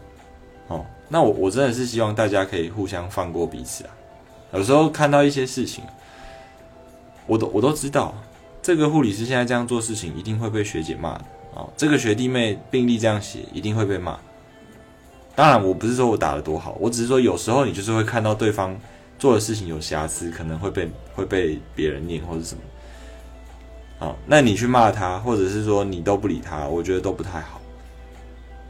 [0.68, 3.90] 哦，那我我真的是希望大家可以互相放过彼此啊。
[4.54, 5.84] 有时候看到一些事情，
[7.26, 8.14] 我都我都知道，
[8.62, 11.70] 这个护理师现在这样做事情，一定会被学姐骂的哦。
[11.76, 14.18] 这个学弟妹病历这样写，一定会被骂。
[15.36, 18.80] 当然，我不是说我打的多好，我只是说有时候你就是会看到对方
[19.18, 22.62] 做的事情有瑕疵，可能会被会被别人念或者什么。
[23.98, 27.60] 好，那你去骂他，或者是说你都不理他，我觉得都不太好。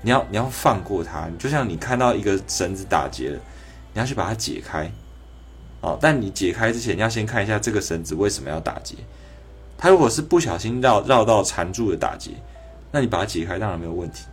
[0.04, 3.40] 你要你要放过他，就像你看到一个绳子打结了，
[3.94, 4.92] 你要去把它解开。
[5.82, 8.96] 哦，但你解开之前，你要先看一下这个绳子为什么要打结。
[9.78, 12.32] 它如果是不小心绕绕到缠住的打结，
[12.92, 14.26] 那你把它解开当然没有问题。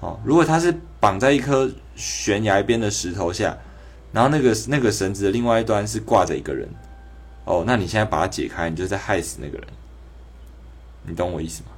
[0.00, 3.56] 好，如果它是绑在一颗悬崖边的石头下，
[4.12, 6.68] 然后那个那个绳子的另外一端是挂着一个人，
[7.44, 9.66] 哦，那你现在把它解开，你就在害死那个人。
[11.02, 11.68] 你懂我意思吗？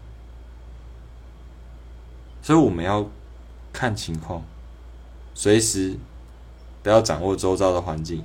[2.43, 3.07] 所以我们要
[3.73, 4.43] 看情况，
[5.33, 5.97] 随时
[6.83, 8.23] 不要掌握周遭的环境。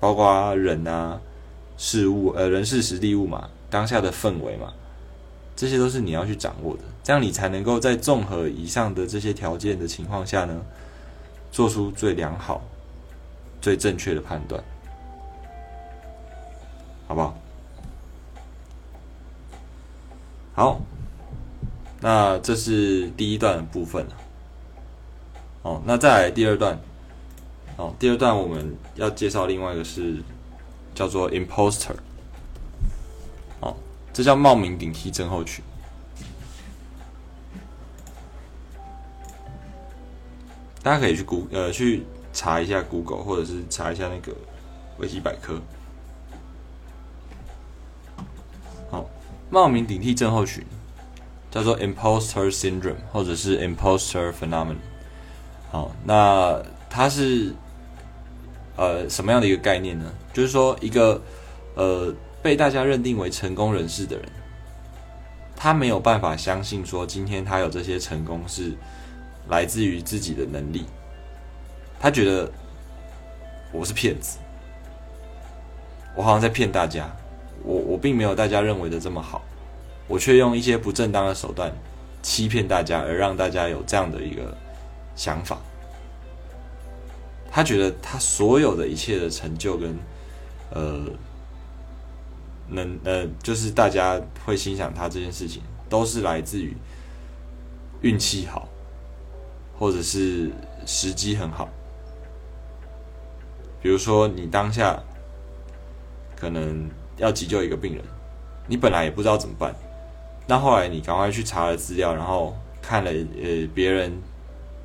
[0.00, 1.18] 包括人啊、
[1.78, 4.72] 事物、呃、人事、实地物嘛，当下的氛围嘛，
[5.56, 10.60] 这些都是你要去掌握的，这样你才能够在综合以上的这些条件的情况下呢，
[11.50, 12.62] 做出最良好、
[13.62, 14.62] 最正确的判断，
[17.08, 17.38] 好不好？
[20.54, 20.80] 好，
[22.04, 24.06] 那这是第一段的部分
[25.62, 26.78] 哦，那再来第二段。
[27.78, 30.18] 哦，第二段我们要介绍另外一个是
[30.94, 31.94] 叫做 imposter，
[33.60, 33.74] 哦，
[34.12, 35.64] 这叫冒名顶替症候群。
[40.82, 44.36] 大家可以去 Go 呃去查一下 Google，或者是查一下那个
[44.98, 45.58] 维基百科。
[48.90, 49.06] 好，
[49.48, 50.62] 冒名顶替症候群
[51.54, 54.74] 叫做 imposter syndrome，或者是 imposter phenomenon。
[55.70, 57.54] 好，那它是。
[58.76, 60.12] 呃，什么样的一个概念呢？
[60.32, 61.22] 就是说，一个
[61.76, 62.12] 呃
[62.42, 64.28] 被大家认定为成功人士的人，
[65.54, 68.72] 他没有办法相信说今天他有这些成功是
[69.48, 70.86] 来自于自己的能力，
[72.00, 72.50] 他觉得
[73.70, 74.38] 我是骗子，
[76.16, 77.08] 我好像在骗大家，
[77.62, 79.40] 我我并没有大家认为的这么好，
[80.06, 81.72] 我却用一些不正当的手段
[82.22, 84.56] 欺骗大家，而让大家有这样的一个
[85.16, 85.58] 想法。
[87.50, 89.96] 他觉得他所有的一切的成就跟，
[90.70, 91.04] 呃，
[92.68, 96.76] 能呃，就是大家会欣赏他这件事情，都是来自于
[98.00, 98.68] 运气好，
[99.78, 100.50] 或者是
[100.84, 101.68] 时机很好。
[103.80, 105.00] 比如说，你当下
[106.34, 108.02] 可能要急救一个病人，
[108.66, 109.72] 你本来也不知道怎么办，
[110.46, 114.12] 那后来你赶快去查了资料，然后看了呃别人。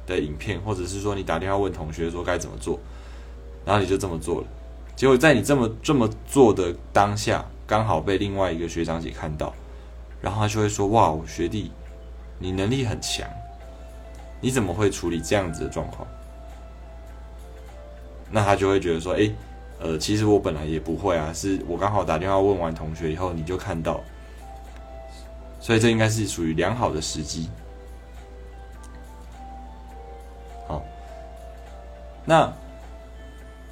[0.10, 2.80] 的影片，或者是说你打电话问同学说该怎么做，
[3.64, 4.48] 然后你就这么做了，
[4.96, 9.54] 结果在你这么这么做的当下，刚好被另外一个学长姐看到，
[10.20, 11.70] 然后他就会说：“哇，我学弟，
[12.40, 13.30] 你能力很强，
[14.42, 16.08] 你怎么会处理这样子的状况？”
[18.32, 19.32] 那他就会觉得说：“哎，
[19.80, 24.02] 呃，其实我本来也不会啊，是我刚好打电话问完同学以后，你就看到，
[25.70, 27.48] 所以这应该是属于良好的时机。”
[30.68, 30.84] 好
[32.26, 32.52] 那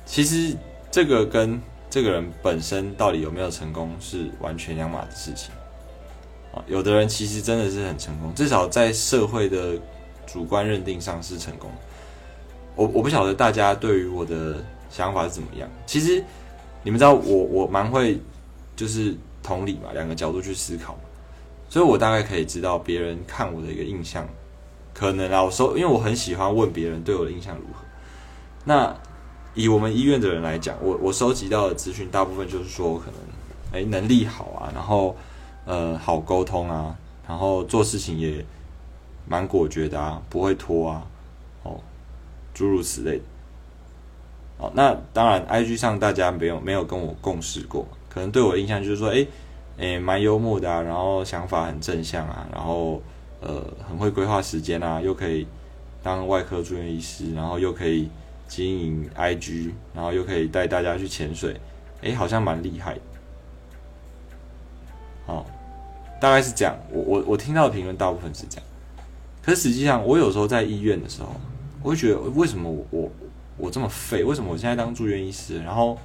[0.05, 0.55] 其实
[0.91, 5.49] 这个跟这个人本身到底有没有成功是完全两码的事情
[6.53, 6.61] 啊。
[6.67, 9.73] 有的人其实真的是很成功，至少在社会的
[10.27, 11.67] 主观认定上是成功。
[12.75, 15.67] 我我不晓得大家对于我的想法是怎么样。
[15.87, 16.23] 其实
[16.83, 18.21] 你们知道，我我蛮会
[18.75, 20.95] 就是同理嘛，两个角度去思考，
[21.69, 24.27] 所以我大概可以知道别人看我的一个印象。
[24.93, 27.85] 可能啊，我说，因为我很喜欢问别人对我的印象如何。
[28.65, 28.95] 那
[29.53, 33.13] 以我们医院的人来讲，我我收集到的资讯大部分就是说，可能
[33.73, 35.15] 哎能力好啊，然后
[35.65, 36.95] 呃好沟通啊，
[37.27, 38.43] 然后做事情也
[39.27, 41.05] 蛮果决的啊，不会拖啊，
[41.61, 41.79] 哦，
[42.53, 43.21] 诸如此类。
[44.57, 49.23] 哦，那当然，IG 上大家没有没有跟我共事过，可能对我的印象就是说，哎
[49.77, 53.01] 哎蛮幽默的啊，然后想法很正向啊，然后
[53.41, 55.47] 呃很会规划时间啊，又可以
[56.03, 58.09] 当外科住院医师，然后又可以。
[58.49, 61.59] 经营 IG，然后又可以带大家去潜水，
[62.01, 62.97] 哎，好像蛮厉害。
[65.25, 65.45] 好，
[66.21, 66.73] 大概是这样。
[66.89, 68.65] 我我我听到的评论大部分是这样，
[69.43, 71.35] 可是实际上我有时候在医院的时候，
[71.83, 73.11] 我会觉得为什么我我
[73.57, 74.23] 我这么废？
[74.23, 75.97] 为什么我现在当住院医师，然后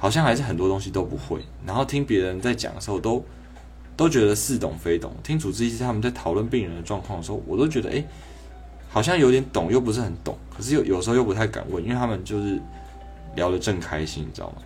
[0.00, 1.40] 好像还是很多东西都不会？
[1.64, 3.24] 然后听别人在讲的时候，都
[3.96, 5.12] 都觉得似懂非懂。
[5.22, 8.04] 听主治医师他们在讨论病人的状况的时候，我都觉得哎。
[8.92, 12.60] 好像有点懂，又不是很懂，可是又有时候又不太敢问，因为他们就是
[13.36, 14.56] 聊得正开心，你知道吗？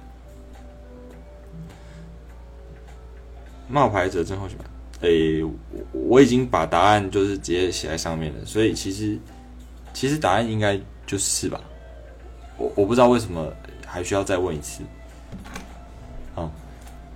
[3.69, 4.57] 冒牌者症候群，
[5.03, 5.53] 诶，我
[5.93, 9.19] 我已经把答案就是直接写在上面了，所以其实
[9.93, 11.61] 其实答案应该就是吧。
[12.57, 13.53] 我我不知道为什么
[13.85, 14.83] 还需要再问一次。
[16.35, 16.51] 好，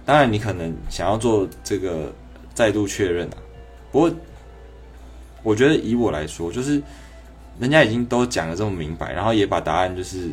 [0.05, 2.13] 当然你可能想要做这个
[2.55, 3.37] 再度确认啊，
[3.91, 4.11] 不过
[5.43, 6.83] 我觉得以我来说，就是
[7.59, 10.31] 人家已经都讲的这么明白，然后也把答案就是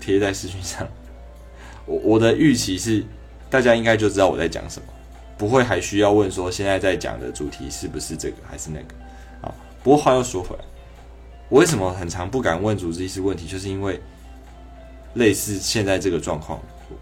[0.00, 0.86] 贴在视讯上，
[1.86, 3.04] 我我的预期是
[3.50, 4.86] 大家应该就知道我在讲什么，
[5.36, 8.94] 不会还需要问说现在在讲的主题是不是这个还是那个
[9.46, 9.54] 啊？
[9.82, 10.64] 不过话又说回来，
[11.48, 14.00] 我为什么很常不敢问主治医师问题，就是因为。
[15.14, 16.58] 类似现在这个状况，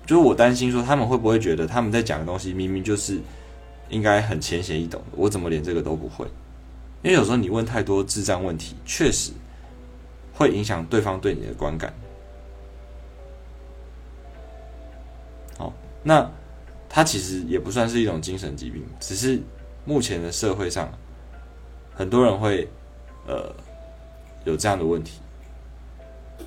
[0.06, 3.18] 就是我担心说他们会不会觉得他们在讲的东西明明就是
[3.88, 6.26] 应该很浅显易懂，我怎么连这个都不会？
[7.02, 9.32] 因为有时候你问太多智障问题，确实
[10.34, 11.92] 会影响对方对你的观感。
[15.56, 15.72] 好，
[16.02, 16.30] 那
[16.88, 19.40] 他其实也不算是一种精神疾病，只是
[19.84, 20.92] 目前的社会上
[21.94, 22.68] 很多人会
[23.26, 23.50] 呃
[24.44, 25.20] 有这样的问题。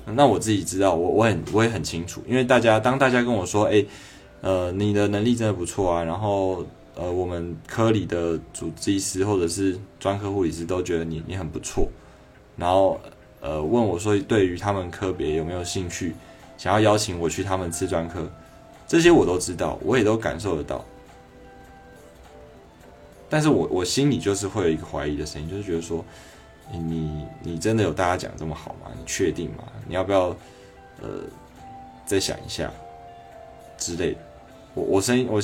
[0.06, 3.84] 那我自己知道，我我很我也很清楚，因为大家当大家跟我说，哎，
[4.42, 11.88] 呃，你的能力真的不错啊，然后呃，我们科里的主治医师或者是专科护理师都觉得你你很不错，
[12.56, 13.00] 然后
[13.40, 16.14] 呃问我说，对于他们科别有没有兴趣，
[16.58, 18.30] 想要邀请我去他们次专科，
[18.86, 20.84] 这些我都知道，我也都感受得到，
[23.28, 26.04] 但是我我心里就是会有一个怀疑的声音，就是觉得说。
[26.72, 28.90] 你你真的有大家讲这么好吗？
[28.96, 29.64] 你确定吗？
[29.86, 30.28] 你要不要
[31.00, 31.20] 呃
[32.04, 32.70] 再想一下
[33.76, 34.18] 之类的？
[34.74, 35.40] 我我声音我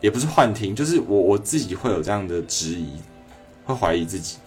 [0.00, 3.00] 也不是幻听，就是我我自己会有这样的质疑，
[3.64, 4.38] 会怀疑自己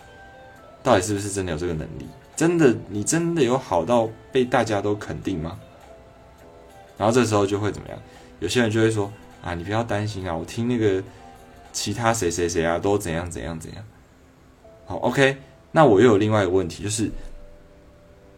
[0.83, 2.07] 到底是不是真的有这个能力？
[2.35, 5.59] 真的你真的有好到被大家都肯定吗？
[6.97, 7.97] 然后这时候就会怎么样？
[8.39, 9.11] 有些人就会说
[9.41, 11.03] 啊，你不要担心啊，我听那个
[11.71, 13.83] 其他谁谁谁啊都怎样怎样怎样。
[14.85, 15.37] 好，OK。
[15.75, 17.11] 那我又有另外一个问题，就是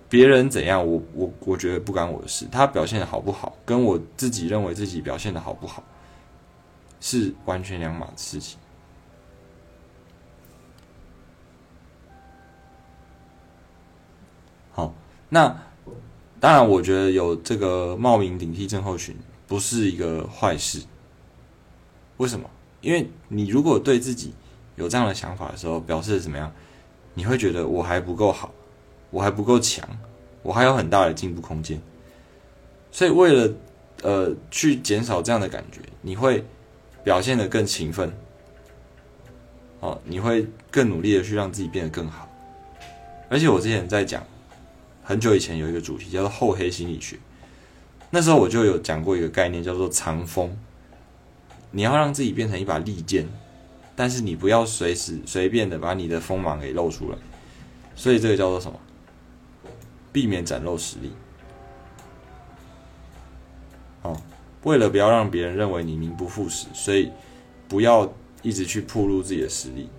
[0.09, 2.47] 别人怎样，我我我觉得不关我的事。
[2.51, 5.83] 他表现的好不好，跟我自己认为自己表现的好不好，
[6.99, 8.57] 是完全两码的事情。
[14.71, 14.91] 好，
[15.29, 15.55] 那
[16.39, 20.81] 当然，我觉得有这个冒名顶替症候群不是一个坏事。
[22.17, 22.49] 为什么？
[22.81, 24.33] 因为你如果对自己
[24.75, 26.51] 有这样的想法的时候，表示怎么样？
[27.17, 28.53] 你会觉得我还不够好，
[29.09, 29.83] 我还不够强，
[30.43, 31.81] 我还有很大的进步空间。
[32.91, 33.51] 所以为了
[34.03, 36.45] 呃去减少这样的感觉，你会
[37.03, 38.13] 表现的更勤奋，
[39.79, 42.29] 哦，你会更努力的去让自己变得更好。
[43.29, 44.23] 而且我之前在讲
[45.03, 47.17] 很久以前有一个主题叫做厚黑心理学，
[48.11, 50.55] 那时候我就有讲过一个概念叫做藏锋，
[51.71, 53.27] 你要让自己变成一把利剑。
[53.99, 57.17] 但是你不要随时随便的把你的锋芒给露出来，
[57.95, 58.79] 所以这个叫做什么？
[60.13, 61.11] 避免展露实力。
[64.03, 64.15] 哦，
[64.61, 67.11] 为了不要让别人认为你名不副实，所以
[67.67, 68.07] 不要
[68.43, 69.89] 一直去暴露自己的实力。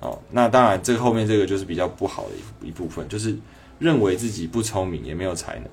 [0.00, 2.30] 哦，那当然，这个后面这个就是比较不好的
[2.62, 3.34] 一一部分，就是
[3.78, 5.64] 认为自己不聪明也没有才能。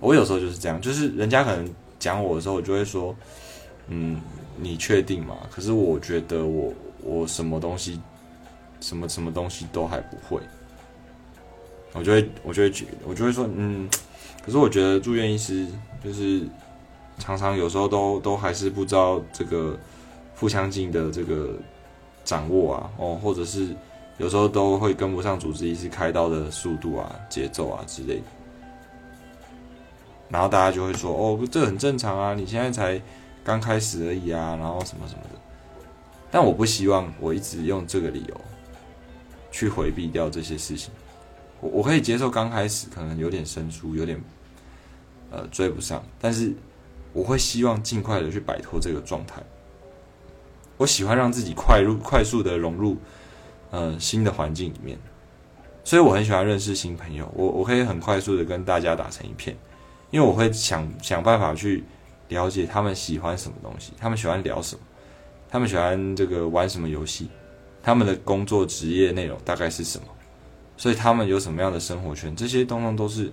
[0.00, 3.14] 我有时候就是这样，就是人家可能讲我的时候，我就会说，
[3.86, 4.20] 嗯，
[4.58, 5.36] 你确定吗？
[5.48, 6.74] 可是我觉得我。
[7.04, 8.00] 我什么东西，
[8.80, 10.40] 什么什么东西都还不会，
[11.92, 13.88] 我就会，我就会觉，我就会说，嗯，
[14.42, 15.66] 可是我觉得住院医师
[16.02, 16.42] 就是
[17.18, 19.78] 常常有时候都都还是不知道这个
[20.34, 21.50] 腹腔镜的这个
[22.24, 23.68] 掌握啊，哦，或者是
[24.18, 28.22] 有时候都会跟不上主治医师开刀的速度啊、节奏啊之类的，
[30.30, 33.00] 然后大家就会说，哦，这很正常啊，你现在才
[33.44, 35.43] 刚开始而已啊，然后什么什么的。
[36.34, 38.40] 但我不希望我一直用这个理由
[39.52, 40.92] 去回避掉这些事情。
[41.60, 44.20] 我我可以接受刚开始可能有点生疏，有点
[45.30, 46.52] 呃追不上，但是
[47.12, 49.40] 我会希望尽快的去摆脱这个状态。
[50.76, 52.96] 我喜欢让自己快入快速的融入
[53.70, 54.98] 呃新的环境里面，
[55.84, 57.32] 所以我很喜欢认识新朋友。
[57.32, 59.56] 我我可以很快速的跟大家打成一片，
[60.10, 61.84] 因为我会想想办法去
[62.26, 64.82] 了解他们喜欢什么东西，他们喜欢聊什么。
[65.54, 67.28] 他们喜欢这个玩什么游戏？
[67.80, 70.06] 他们的工作职业内容大概是什么？
[70.76, 72.34] 所以他们有什么样的生活圈？
[72.34, 73.30] 这些通通都是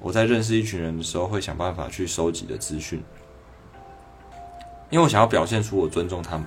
[0.00, 3.02] 我在认识一群人的时候会想办法去收集的资讯。
[4.90, 6.46] 因为我想要表现出我尊重他们，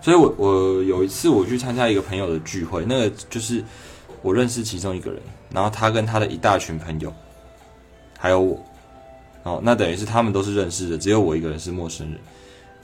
[0.00, 3.64] 所以我我有一次我去参加一个朋友的聚会，那个就是
[4.22, 5.20] 我认识其中一个人，
[5.50, 7.12] 然后他跟他的一大群朋友，
[8.16, 8.64] 还有我，
[9.42, 12.20] 哦，那等于是他们都是认识的，只有我一个人是陌生人。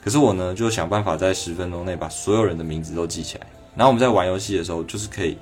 [0.07, 3.47] 可是我呢，就想办法在十分钟内把所有人的名字都记起来。
[3.75, 5.37] 然后我们在玩游戏的时候，就是可以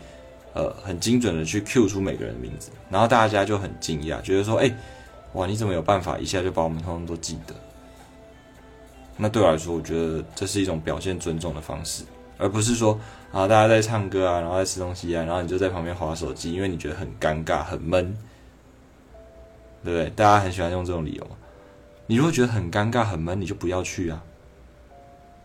[0.55, 4.75] 呃很精准的去 Q 出每个人的名字，然后大家就很惊讶，觉得说，哎，
[5.33, 7.53] 哇，你怎么有办法一下就把我们通通都记得？
[9.17, 12.03] 那对我来说，我觉得这是一种表现尊重的方式，
[12.39, 12.99] 而不是说
[13.31, 18.17] 啊，大家在唱歌啊，然后在吃东西啊，然后你就在旁边划手机，因为你觉得很尴尬、很闷，
[19.83, 20.09] 对不对？
[20.15, 21.27] 大家很喜欢用这种理由。
[22.07, 24.23] 你如果觉得很尴尬、很闷，你就不要去啊。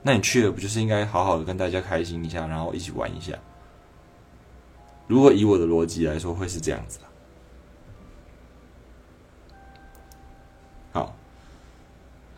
[0.02, 3.34] 那你去了，不就是应该好好的跟大家开心一下，然后一起玩一下？
[5.06, 7.04] 如果以我的逻辑来说，会是这样子的。
[10.92, 11.14] 好，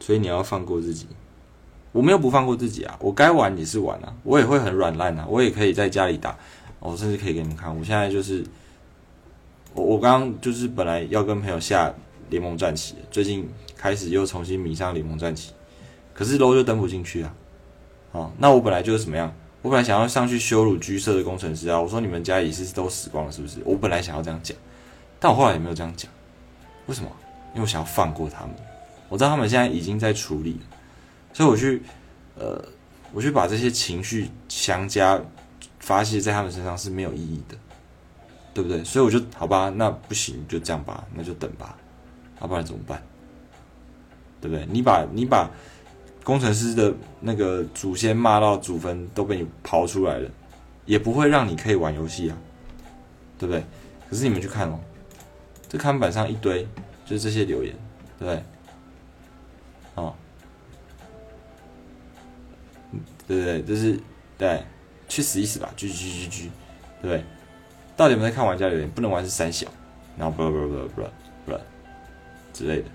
[0.01, 1.07] 所以你要放过自己。
[1.93, 6.37] 我没有不放过自己啊，我该玩也是玩啊，我也会很软烂啊，我也可以在家里打，
[6.81, 7.71] 我甚至可以给你们看。
[7.79, 8.43] 我现在就是，
[9.75, 11.93] 我我刚刚就是本来要跟朋友下
[12.31, 13.47] 联盟战棋，最近
[13.77, 15.53] 开始又重新迷上联盟战棋，
[16.15, 17.35] 可是楼就登不进去啊。
[18.13, 19.33] 哦，那我本来就是怎么样？
[19.63, 21.81] 我本来想要上去羞辱居社的工程师啊！
[21.81, 23.61] 我说你们家也是都死光了，是不是？
[23.65, 24.57] 我本来想要这样讲，
[25.21, 26.11] 但我后来也没有这样讲。
[26.87, 27.11] 为什么？
[27.51, 28.55] 因为我想要放过他们。
[29.09, 30.59] 我知道他们现在已经在处理。
[31.33, 31.83] 所以我去，
[32.37, 32.63] 呃，
[33.13, 35.21] 我去把这些情绪相加
[35.79, 37.57] 发泄在他们身上是没有意义的，
[38.53, 38.83] 对不对？
[38.83, 41.77] 所以我就好吧，那不行，就这样吧，那就等吧，
[42.41, 43.01] 要不然怎么办？
[44.41, 44.67] 对不对？
[44.69, 45.49] 你把你把
[46.25, 50.31] 工程师的那个祖先骂到祖坟都被你刨出来了，
[50.87, 52.37] 也不会让你可以玩游戏啊，
[53.39, 53.64] 对不对？
[54.09, 54.79] 可是你们去看哦，
[55.68, 56.66] 这看板上一堆
[57.05, 57.75] 就是这些留言，
[58.18, 58.45] 对不对？
[59.97, 60.14] 哦。
[63.27, 63.62] 对对？
[63.62, 63.99] 就是
[64.37, 64.62] 对，
[65.09, 66.51] 去死一死吧！G G G G，
[67.01, 67.25] 对不对？
[67.97, 68.91] 到底有没有在看玩家留言？
[68.91, 69.66] 不能玩是三小，
[70.18, 71.03] 然后不不不不
[71.47, 71.59] 不
[72.53, 72.89] 之类的，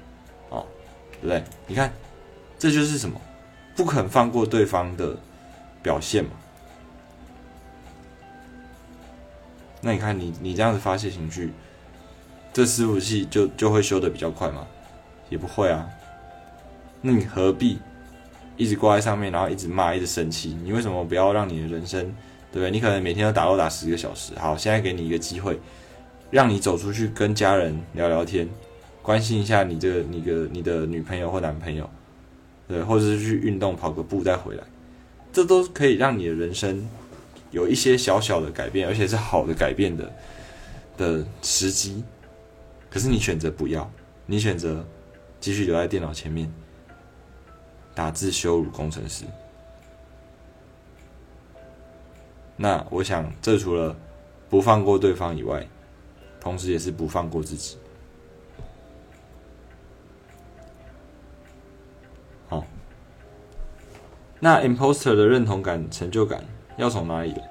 [0.49, 0.65] 哦，
[1.13, 1.43] 对不对？
[1.65, 1.91] 你看，
[2.59, 3.19] 这就是什么？
[3.75, 5.15] 不肯放过对方的
[5.83, 6.31] 表现嘛？
[9.81, 11.53] 那你看，你你这样子发泄情绪，
[12.51, 14.65] 这伺服器就就会修的比较快吗？
[15.29, 15.87] 也不会啊。
[17.01, 17.77] 那你何必？
[18.57, 20.57] 一直挂在上面，然后一直骂，一直生气。
[20.63, 22.03] 你为什么不要让你的人生，
[22.51, 22.71] 对不对？
[22.71, 24.33] 你可能每天都打都打十个小时。
[24.39, 25.59] 好，现在给你一个机会，
[26.31, 28.49] 让你走出去跟家人聊聊天，
[29.03, 31.87] 关心一下你这个你的你的女朋友或男朋友，
[32.67, 34.63] 对，或者是去运动跑个步再回来，
[35.31, 36.87] 这都可以让你的人生
[37.51, 40.13] 有一些小小的改变，而且是好的改变的
[40.97, 42.03] 的时机。
[42.89, 43.89] 可是你选择不要，
[44.25, 44.85] 你选择
[45.39, 46.51] 继续留在电脑前面。
[47.95, 49.25] 打字羞辱工程师，
[52.55, 53.95] 那我想，这除了
[54.51, 55.67] 不放过对方以外，
[56.39, 57.75] 同时也是不放过自己。
[64.39, 66.43] 那 imposter 的认同感、成就感
[66.77, 67.41] 要从哪里来？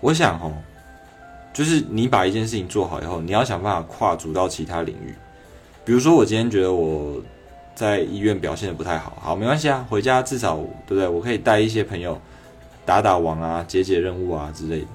[0.00, 0.52] 我想，哦，
[1.52, 5.14] 就是你把一件事情做好以后，你要想办法跨足到其他领域。
[5.84, 7.22] 比如说，我今天觉得我。
[7.76, 11.08] 在医院表现的不太好，好没关系啊，回家至少对不对？
[11.08, 12.16] 我可以带一些朋友
[12.86, 14.86] 打打网啊，解解任务啊之类的。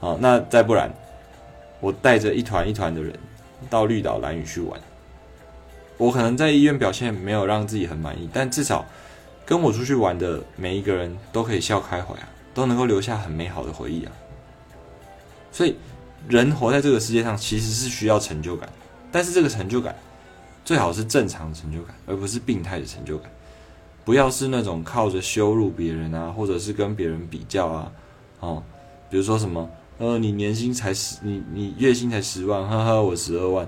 [0.00, 0.90] 好，那再不然，
[1.80, 3.12] 我带着一团一团的人
[3.68, 4.80] 到绿岛蓝屿去玩。
[5.98, 8.86] 我可能在医院表现没有让自己很满意，但至少
[9.48, 14.12] 跟我出去玩的每一个人都可以笑开怀啊，都能够留下很美好的回忆啊。
[15.50, 15.74] 所以，
[16.28, 18.68] 人活在这个世界上其实是需要成就感，
[19.10, 19.96] 但是这个成就感。
[20.66, 23.30] 最好是正常的成就感，而不是病态的成就感。
[24.04, 27.92] 不要是那种靠着羞辱别人啊，或者是跟别人比较啊，
[28.40, 28.62] 哦，
[29.08, 33.66] 比如说什么，呃，你年薪才十，你你月薪才十万，呵呵，我十二万，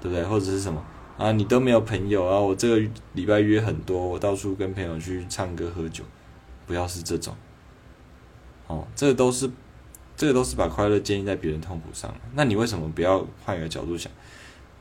[0.00, 0.24] 对不对？
[0.24, 0.84] 或者是什么
[1.20, 6.02] 啊，你都没有朋友啊，我这个礼拜约很多，我到处跟朋友去唱歌喝酒，
[6.66, 7.36] 不要是这种，
[8.68, 9.50] 哦，这个都是，
[10.16, 12.10] 这个都是把快乐建立在别人痛苦上。
[12.32, 14.10] 那你为什么不要换一个角度想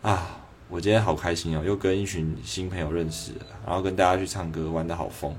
[0.01, 0.37] 啊？
[0.69, 5.35] 我今天好开心哦，又跟一群新朋友认识了，然后跟大家去唱歌，玩的好疯。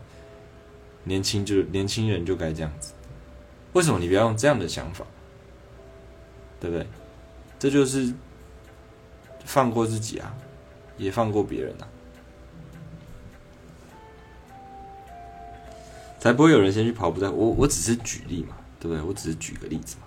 [1.05, 2.92] 年轻就年轻人就该这样子，
[3.72, 5.07] 为什么你不要用这样的想法？
[6.61, 6.86] 对不对？
[7.59, 8.12] 这就是
[9.46, 10.36] 放过自己啊，
[11.01, 11.88] 也放过别人啊，
[16.18, 17.18] 才不会有人先去跑步。
[17.18, 19.03] 在我我只是举例嘛，对不对？
[19.03, 20.03] 我只是举个例子嘛。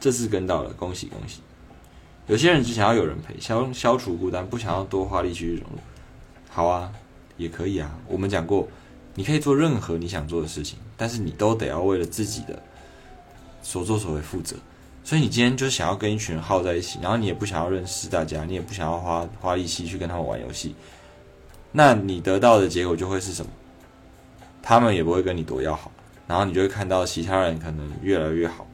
[0.00, 1.40] 这次跟到了，恭喜恭喜！
[2.26, 5.78] 有些人只想要有人陪，消消除孤单，不想要多花力气去融入。
[6.48, 6.92] 好啊，
[7.36, 7.96] 也可以啊。
[8.08, 8.68] 我们讲过，
[9.14, 12.60] 你可以做任何你想做的事情，但是你都得要为了自己的
[13.62, 14.56] 所作所为负责。
[15.06, 20.74] 所以你今天就是想要跟一群人耗在一起，然后你也不想要认识大家，你也不想要花花力气去跟他们玩游戏，
[21.70, 23.52] 那你得到的结果就会是什么？
[24.60, 25.92] 他们也不会跟你多要好，
[26.26, 28.66] 然后你就会看到其他人可能越来越好，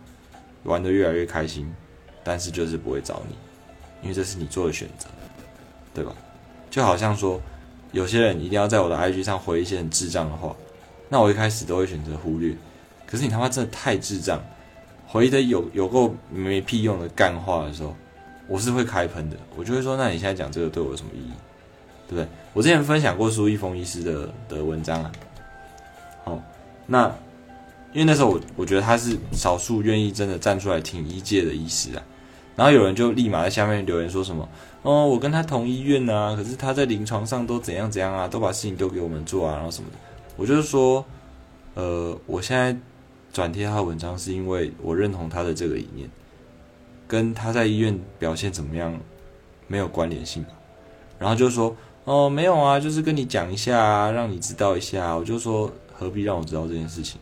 [0.62, 1.70] 玩的越来越开心，
[2.24, 3.36] 但是就是不会找你，
[4.00, 5.08] 因为这是你做的选择，
[5.92, 6.14] 对吧？
[6.70, 7.38] 就好像说，
[7.92, 10.56] 有些人一定要在我的 IG 上回一些很智障的话，
[11.10, 12.56] 那我一开始都会选择忽略。
[13.04, 14.42] 可是你他妈真的太智障，
[15.12, 17.94] 回的有有够没屁用的干话的时候，
[18.48, 19.36] 我是会开喷的。
[19.54, 21.32] 我就会说，那你现在讲这个对我有什么意义？
[22.08, 22.26] 对不对？
[22.54, 25.12] 我之前分享过苏一峰医师的的文章啊。
[26.24, 26.42] 好，
[26.86, 27.14] 那
[27.92, 32.02] 因为那时候我我觉得他是少数愿意真的站出来挺医界的医师啊。
[32.56, 34.48] 然后有人就立马在下面留言说什么
[34.80, 39.98] ：“哦，我跟他同医院啊，可是他在临床上都怎样怎样啊，都把事情丢给我们做啊，然后什么的。”
[40.38, 41.04] 我就是说，
[41.74, 42.74] 呃，我现在。
[43.32, 46.08] 转贴他的文章是因为我认同他的这个理念，
[47.08, 48.98] 跟他在医院表现怎么样
[49.66, 50.50] 没有关联性吧。
[51.18, 51.74] 然后就说
[52.04, 55.14] 哦没有啊，就是跟你讲一下，让你知道一下。
[55.14, 57.20] 我就说何必让我知道这件事情？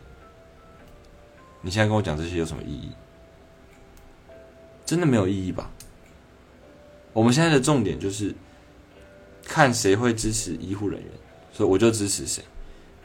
[1.61, 2.91] 你现在跟我讲这些有什么意义？
[4.85, 5.71] 真的没有意义吧？
[7.13, 8.33] 我们现在的重点就是
[9.45, 11.09] 看谁会支持医护人员，
[11.53, 12.43] 所以我就支持谁。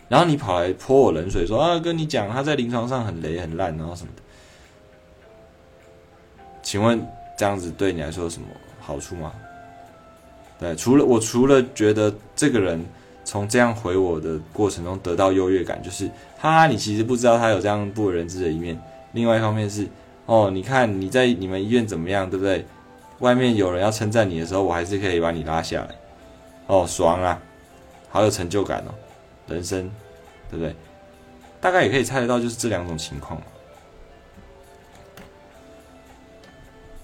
[0.09, 4.23] 然后你跑来泼我冷水，说啊，跟你讲他在临床上很雷很烂，然后什么的。
[6.63, 7.05] 请问
[7.37, 8.49] 这样子对你来说有什么
[8.81, 9.33] 好处吗？
[10.59, 12.85] 对，除了我除了觉得这个人
[13.25, 18.81] 从这样回我的过程中得到优越感，就是哈，你其实不知道他有这样不为人知的一面。
[19.13, 19.87] 另外一方面是，
[20.27, 22.65] 哦，你看你在你们医院怎么样，对不对？
[23.21, 25.89] 外面有人要称赞你的时候，我还是可以把你拉下来。
[26.67, 27.41] 哦，爽啊，
[28.09, 28.95] 好有成就感哦。
[29.47, 29.91] 人生，
[30.51, 30.75] 对不对？
[31.61, 33.41] 大概也可以猜得到，就是这两种情况。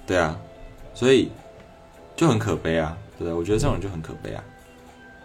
[0.07, 0.39] 对啊，
[0.95, 1.31] 所以
[2.17, 3.33] 就很可悲啊，对不对？
[3.33, 4.45] 我觉得这种人就很可悲啊。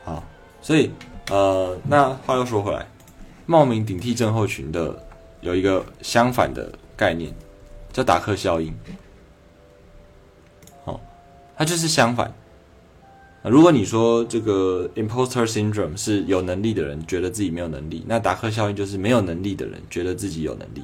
[0.04, 0.24] 好，
[0.62, 0.92] 所以
[1.30, 2.86] 呃，那话又说回来，
[3.46, 5.04] 冒名顶替症候群的
[5.42, 7.34] 有一个相反的概念，
[7.92, 8.74] 叫达克效应。
[10.86, 11.00] 好，
[11.58, 12.32] 它就是相反。
[13.44, 20.84] 如果你说这个 imposter syndrome 是有能力的人觉得自己没有能力，那达克效应就是没有能力的人觉得自己有能力。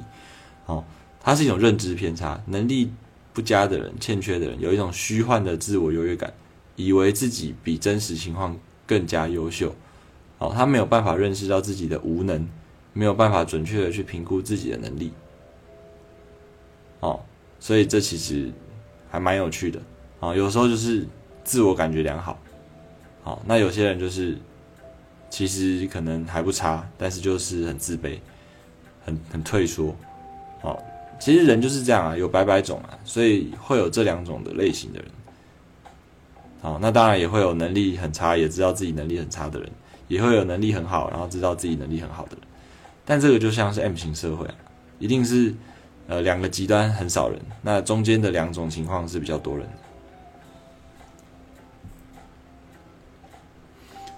[0.66, 0.82] 哦，
[1.20, 2.90] 它是一种认知偏差，能力
[3.34, 6.32] 不佳的人、欠缺的人有一种虚幻的自我优越感，
[6.76, 9.74] 以为自己比真实情况更加优秀。
[10.38, 12.48] 哦，他没有办法认识到自己的无能，
[12.94, 15.12] 没有办法准确的去评估自己的能力。
[17.00, 17.20] 哦，
[17.60, 18.50] 所以这其实
[19.10, 19.82] 还蛮有趣的。
[20.20, 21.06] 啊，有时候就是
[21.42, 22.38] 自我感觉良好。
[23.24, 24.36] 好，那有些人就是，
[25.30, 28.18] 其实可能还不差，但是就是很自卑，
[29.02, 29.96] 很很退缩。
[30.60, 30.78] 好，
[31.18, 35.08] 其实人就是这样啊，有百百种啊，所以会有这两种的类型的人。
[36.60, 39.70] 好，那当然也会有能力很差，也知道自己能力很差的人，
[40.06, 42.40] 也会有能力很好，然后知道自己能力很好的人。
[43.06, 44.54] 但这个就像是 M 型社会啊，
[44.98, 45.54] 一定是
[46.08, 49.66] 呃两个极端很少人，那中间的两种情况是比较多人。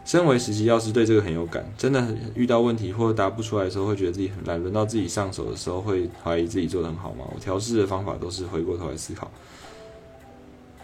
[0.07, 1.68] 身为实习药师，对这个很有感。
[1.76, 4.59] 真的遇到问题或者答不出来的时候，会觉得自己很烂。
[4.61, 7.24] 轮到自己上手的时候，会怀疑自己做的很好吗？
[7.34, 9.28] 我调试的方法都是回过头来思考。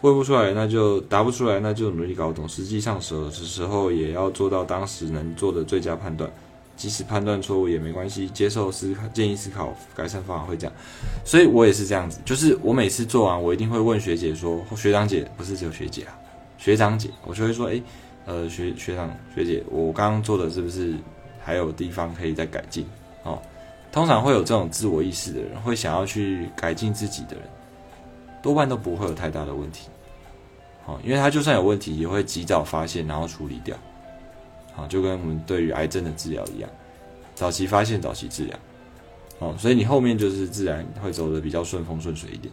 [0.00, 2.48] 问不出来，那就答不出来，那就努力搞懂。
[2.48, 6.28] 实际上手的时候，也要做到当时能做的最佳判断。
[6.74, 10.74] 即使判断错误也没关系，接受思考，建议思考改善方法会这样。
[11.24, 16.18] 所以我也是这样子，就是我每次做完，我一定会问学姐说，学长姐不是只有学姐啊，
[16.58, 17.80] 学长姐，我就会说，哎。
[18.24, 20.94] 呃，学学长学姐，我刚刚做的是不是
[21.42, 22.86] 还有地方可以再改进？
[23.24, 23.40] 哦，
[23.90, 27.42] 通常会有这种自我意识的人，会想要去改进自己的人，
[28.40, 29.88] 多半都不会有太大的问题。
[30.86, 33.76] 哦，因为他就算有问题，也会及早发现，然后处理掉。
[34.74, 36.70] 好，就跟我们对于癌症的治疗一样，
[37.34, 38.58] 早期发现，早期治疗。
[39.40, 42.52] 哦，所以你后面就是自然会走的比较顺风顺水一点。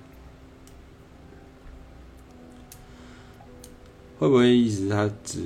[4.20, 5.40] 会不会意思他只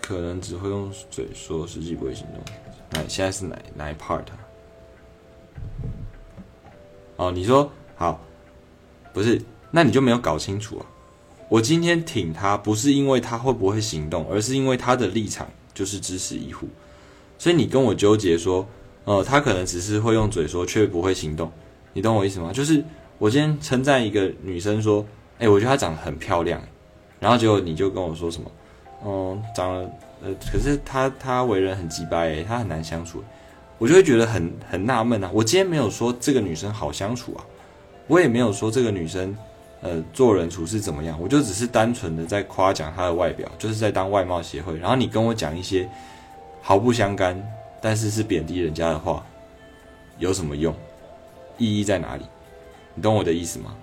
[0.00, 2.42] 可能只会用嘴说，实际不会行动？
[2.92, 4.22] 哪现在是哪哪一 part？
[7.16, 8.20] 哦，你说好，
[9.12, 9.42] 不是，
[9.72, 10.86] 那你就没有搞清楚啊！
[11.48, 16.68] 我今天挺他，不是因为他会不会行动，而是因为他的立场就是支持医护，
[17.36, 18.64] 所以你跟我纠结说，
[19.04, 21.50] 呃，他可能只是会用嘴说，却不会行动，
[21.92, 22.52] 你懂我意思吗？
[22.52, 22.84] 就是
[23.18, 25.04] 我今天称赞一个女生说，
[25.38, 26.62] 哎，我觉得她长得很漂亮。
[27.24, 28.50] 然后结果你就跟我说什么，
[29.06, 29.90] 嗯，长得，
[30.22, 33.24] 呃，可是他他为人很直白，他很难相处，
[33.78, 35.30] 我就会觉得很很纳闷啊。
[35.32, 37.40] 我今天没有说这个女生好相处啊，
[38.08, 39.34] 我也没有说这个女生，
[39.80, 44.76] 呃做人处事怎么样，我就只是单纯的在夸奖她的外表，就是在当外貌协会。
[44.76, 45.88] 然后你跟我讲一些
[46.60, 47.42] 毫不相干，
[47.80, 49.24] 但是是贬低人家的话，
[50.18, 50.74] 有什么用？
[51.56, 52.24] 意义在哪里？
[52.94, 53.74] 你懂我的意思吗？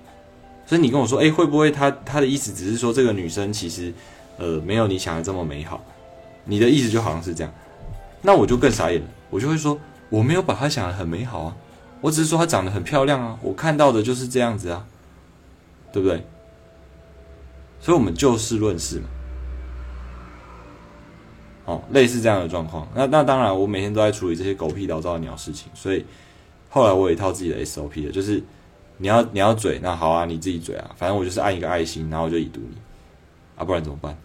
[0.71, 3.93] 所以你跟我说，哎，会不会他他的意思只是说这个女生其实
[4.37, 5.83] 呃没有你想的这么美好？
[6.45, 7.53] 你的意思就好像是这样，
[8.21, 11.57] 那我就更傻眼了，我就会说我没有把她想的很美好啊。
[11.99, 14.87] 我只是说她长得很漂亮啊，我看到的就是这样子啊，
[15.91, 16.25] 对不对？
[17.81, 19.09] 所以，我们就事论事嘛。
[21.65, 22.87] 哦，类似这样的状况。
[22.95, 25.69] 那那当然，我每天都在处理这些狗屁倒灶的鸟事情。
[25.73, 26.05] 所以
[26.69, 28.41] 后来我有一套自己的 SOP 的，就是
[29.01, 32.77] 你要你要嘴，那好啊，你自己嘴啊，反正我就是按一个爱心，然后我就已读你
[33.57, 34.15] 啊，不然怎么办？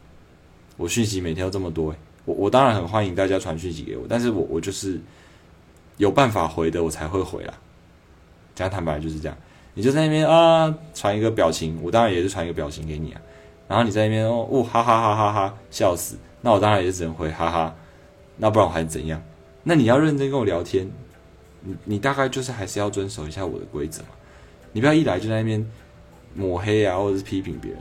[0.77, 1.95] 我讯息每天都这么多，
[2.27, 5.01] 我我当然很欢迎大家传讯息给我，但是我我就是
[5.97, 7.55] 有办法回的，我才会回啦。
[8.55, 9.37] 讲坦白就是这样，
[9.73, 13.21] 你就在那边啊传一个表情，我当然也是传一个表情给你啊。
[13.67, 17.75] 然后你在那边哦，哦哈哈哈哈哈笑死，那我当然也是只能回哈哈，
[18.37, 19.23] 那不然我还怎样？
[19.63, 20.87] 那你要认真跟我聊天，
[21.63, 24.09] 你你大概就是还是要遵守一下我的规则嘛。
[24.77, 25.67] 你不要一来就在那边
[26.35, 27.81] 抹黑啊，或者是批评别人。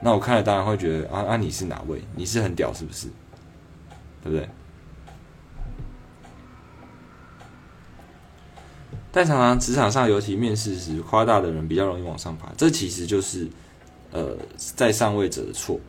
[0.00, 2.00] 那我看了当然会觉得啊啊你是哪位？
[2.14, 3.08] 你是很屌是不是？
[4.22, 4.48] 对不对？
[9.10, 13.48] 但常常职场上，尤其面试时夸大的人比较容易往上爬，这其实就是，
[14.12, 15.80] 呃，在上位者的错。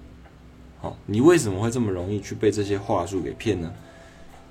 [0.80, 3.72] 好，你为什么会这么容易去被这些话术给骗呢？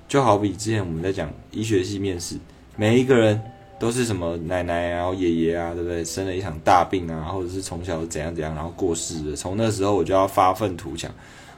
[0.07, 2.37] 就好比之前我们在讲医学系面试，
[2.77, 3.41] 每一个人
[3.79, 6.03] 都是什么奶奶啊、爷爷啊，对不对？
[6.03, 9.35] 生了一场大病啊，或者是从小怎样怎样，然后过世的。
[9.35, 11.11] 从那时候我就要发愤图强，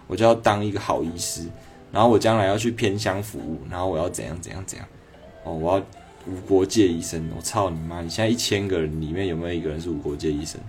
[0.07, 1.43] 我就要当一个好医师，
[1.91, 4.87] 然后我将来要去偏乡服务，然后我要怎样怎样怎样。
[5.43, 5.85] 哦，我要。
[6.27, 8.01] 无国界医生，我操你妈！
[8.01, 10.59] 你现在一千个人里面有没有一个人是无国界医生？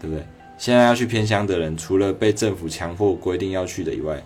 [0.00, 0.24] 对不对？
[0.58, 4.22] 现在要去偏乡的人，除了被政府强迫规定要去的以外，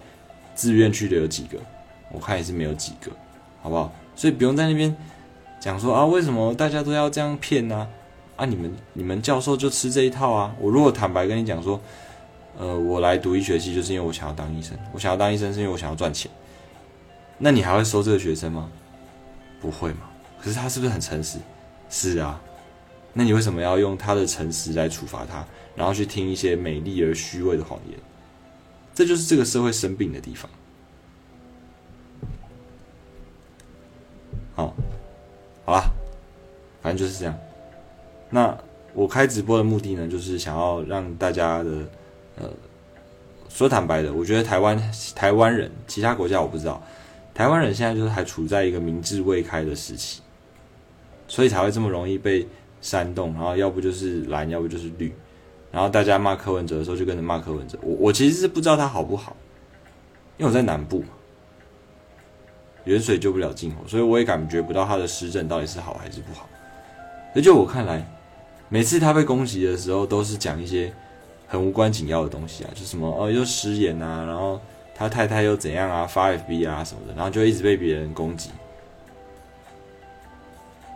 [0.54, 1.56] 自愿去的有几个？
[2.10, 3.10] 我看也是没有几个，
[3.62, 3.90] 好不好？
[4.14, 4.94] 所以不用在那边
[5.62, 7.88] 讲说啊，为什么大家都要这样骗呢？
[8.34, 10.52] 啊，你们你们教授就吃这一套啊！
[10.58, 11.80] 我如果坦白跟你讲说，
[12.58, 16.28] 呃，我来读医学系就是因为我想要当医生，我想要当医生是因为我想要赚钱，
[17.38, 18.68] 那你还会收这个学生吗？
[19.60, 20.10] 不会吗？
[20.42, 21.38] 可是他是不是很诚实？
[21.88, 22.40] 是啊，
[23.12, 25.46] 那你为什么要用他的诚实来处罚他，
[25.76, 27.96] 然后去听一些美丽而虚伪的谎言？
[28.92, 30.50] 这就是这个社会生病的地方。
[35.64, 35.92] 好了，
[36.80, 37.38] 反正就是这样。
[38.30, 38.56] 那
[38.94, 41.70] 我开直播的目的呢，就是想要让大家的，
[42.36, 42.50] 呃，
[43.48, 46.82] 说坦白的，我觉得台湾台湾人，其他国家我不知道，
[47.32, 50.20] 台湾人现在就是还处在一个明智未开的时期。
[51.28, 52.46] 所以才会这么容易被
[52.82, 55.10] 煽动，然后要不就是蓝，要不就是绿，
[55.70, 57.78] 然后大家骂柯文哲的时候就跟着骂柯文哲。
[57.80, 59.34] 我我其实是不知道他好不好，
[60.36, 61.06] 因为我在南部嘛，
[62.84, 66.48] 远水救不了近火，所以我也感觉不到他的施政到底是好还是不好。
[67.34, 68.06] 而就我看来，
[68.68, 70.92] 每次他被攻击的时候，都是讲一些
[71.46, 74.60] 很无关紧要的东西啊，就什么哦又失言啊，然后
[74.94, 78.50] 他太太又怎样啊，发 FB 啊什么的，然后就一直被别人攻击。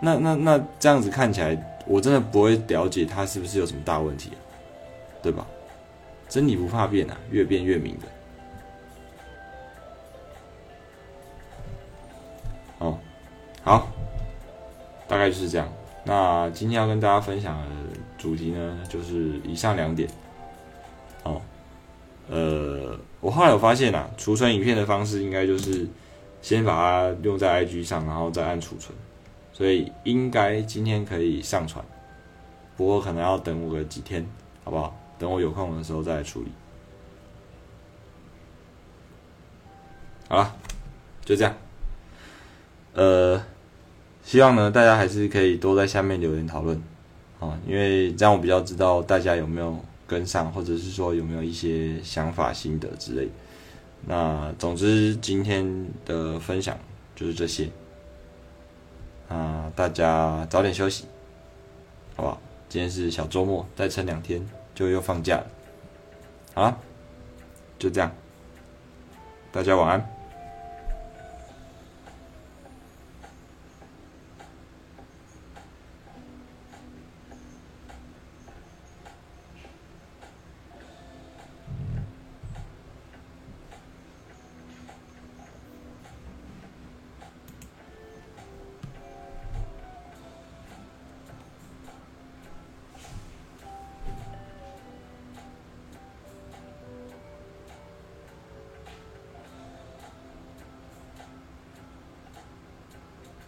[0.02, 4.32] 那那那这样子看起来，我真的不会了解他是不是有什么大问题，
[5.22, 5.46] 对吧？
[6.28, 8.06] 真理不怕变啊，越变越明的。
[13.66, 13.88] 好，
[15.08, 15.68] 大概就是这样。
[16.04, 17.66] 那今天要跟大家分享的
[18.16, 20.08] 主题呢，就是以上两点。
[21.24, 21.42] 哦，
[22.30, 25.84] 呃，我后来有发现啊，储存影片的方式应该就是
[26.40, 28.96] 先把它用在 IG 上，然后再按储存。
[29.52, 31.84] 所以应该今天可以上传，
[32.76, 34.24] 不过可能要等我个几天，
[34.62, 34.96] 好不好？
[35.18, 36.52] 等我有空的时候再来处理。
[40.28, 40.54] 好了，
[41.24, 41.52] 就这样。
[42.94, 43.44] 呃，
[44.26, 46.76] 希望呢大家还是可以多在下面留言讨论，
[47.38, 53.28] 啊，因为这样我比较知道大家有没有跟上，或者是说有没有一些想法心得之类。
[54.04, 56.76] 那总之今天的分享
[57.14, 57.68] 就是这些。
[59.28, 61.04] 啊，大家早点休息，
[62.16, 62.40] 好不好？
[62.68, 65.46] 今天是小周末，再撑两天就又放假了。
[66.52, 66.76] 好了，
[67.78, 68.12] 就这样，
[69.52, 70.15] 大家晚安。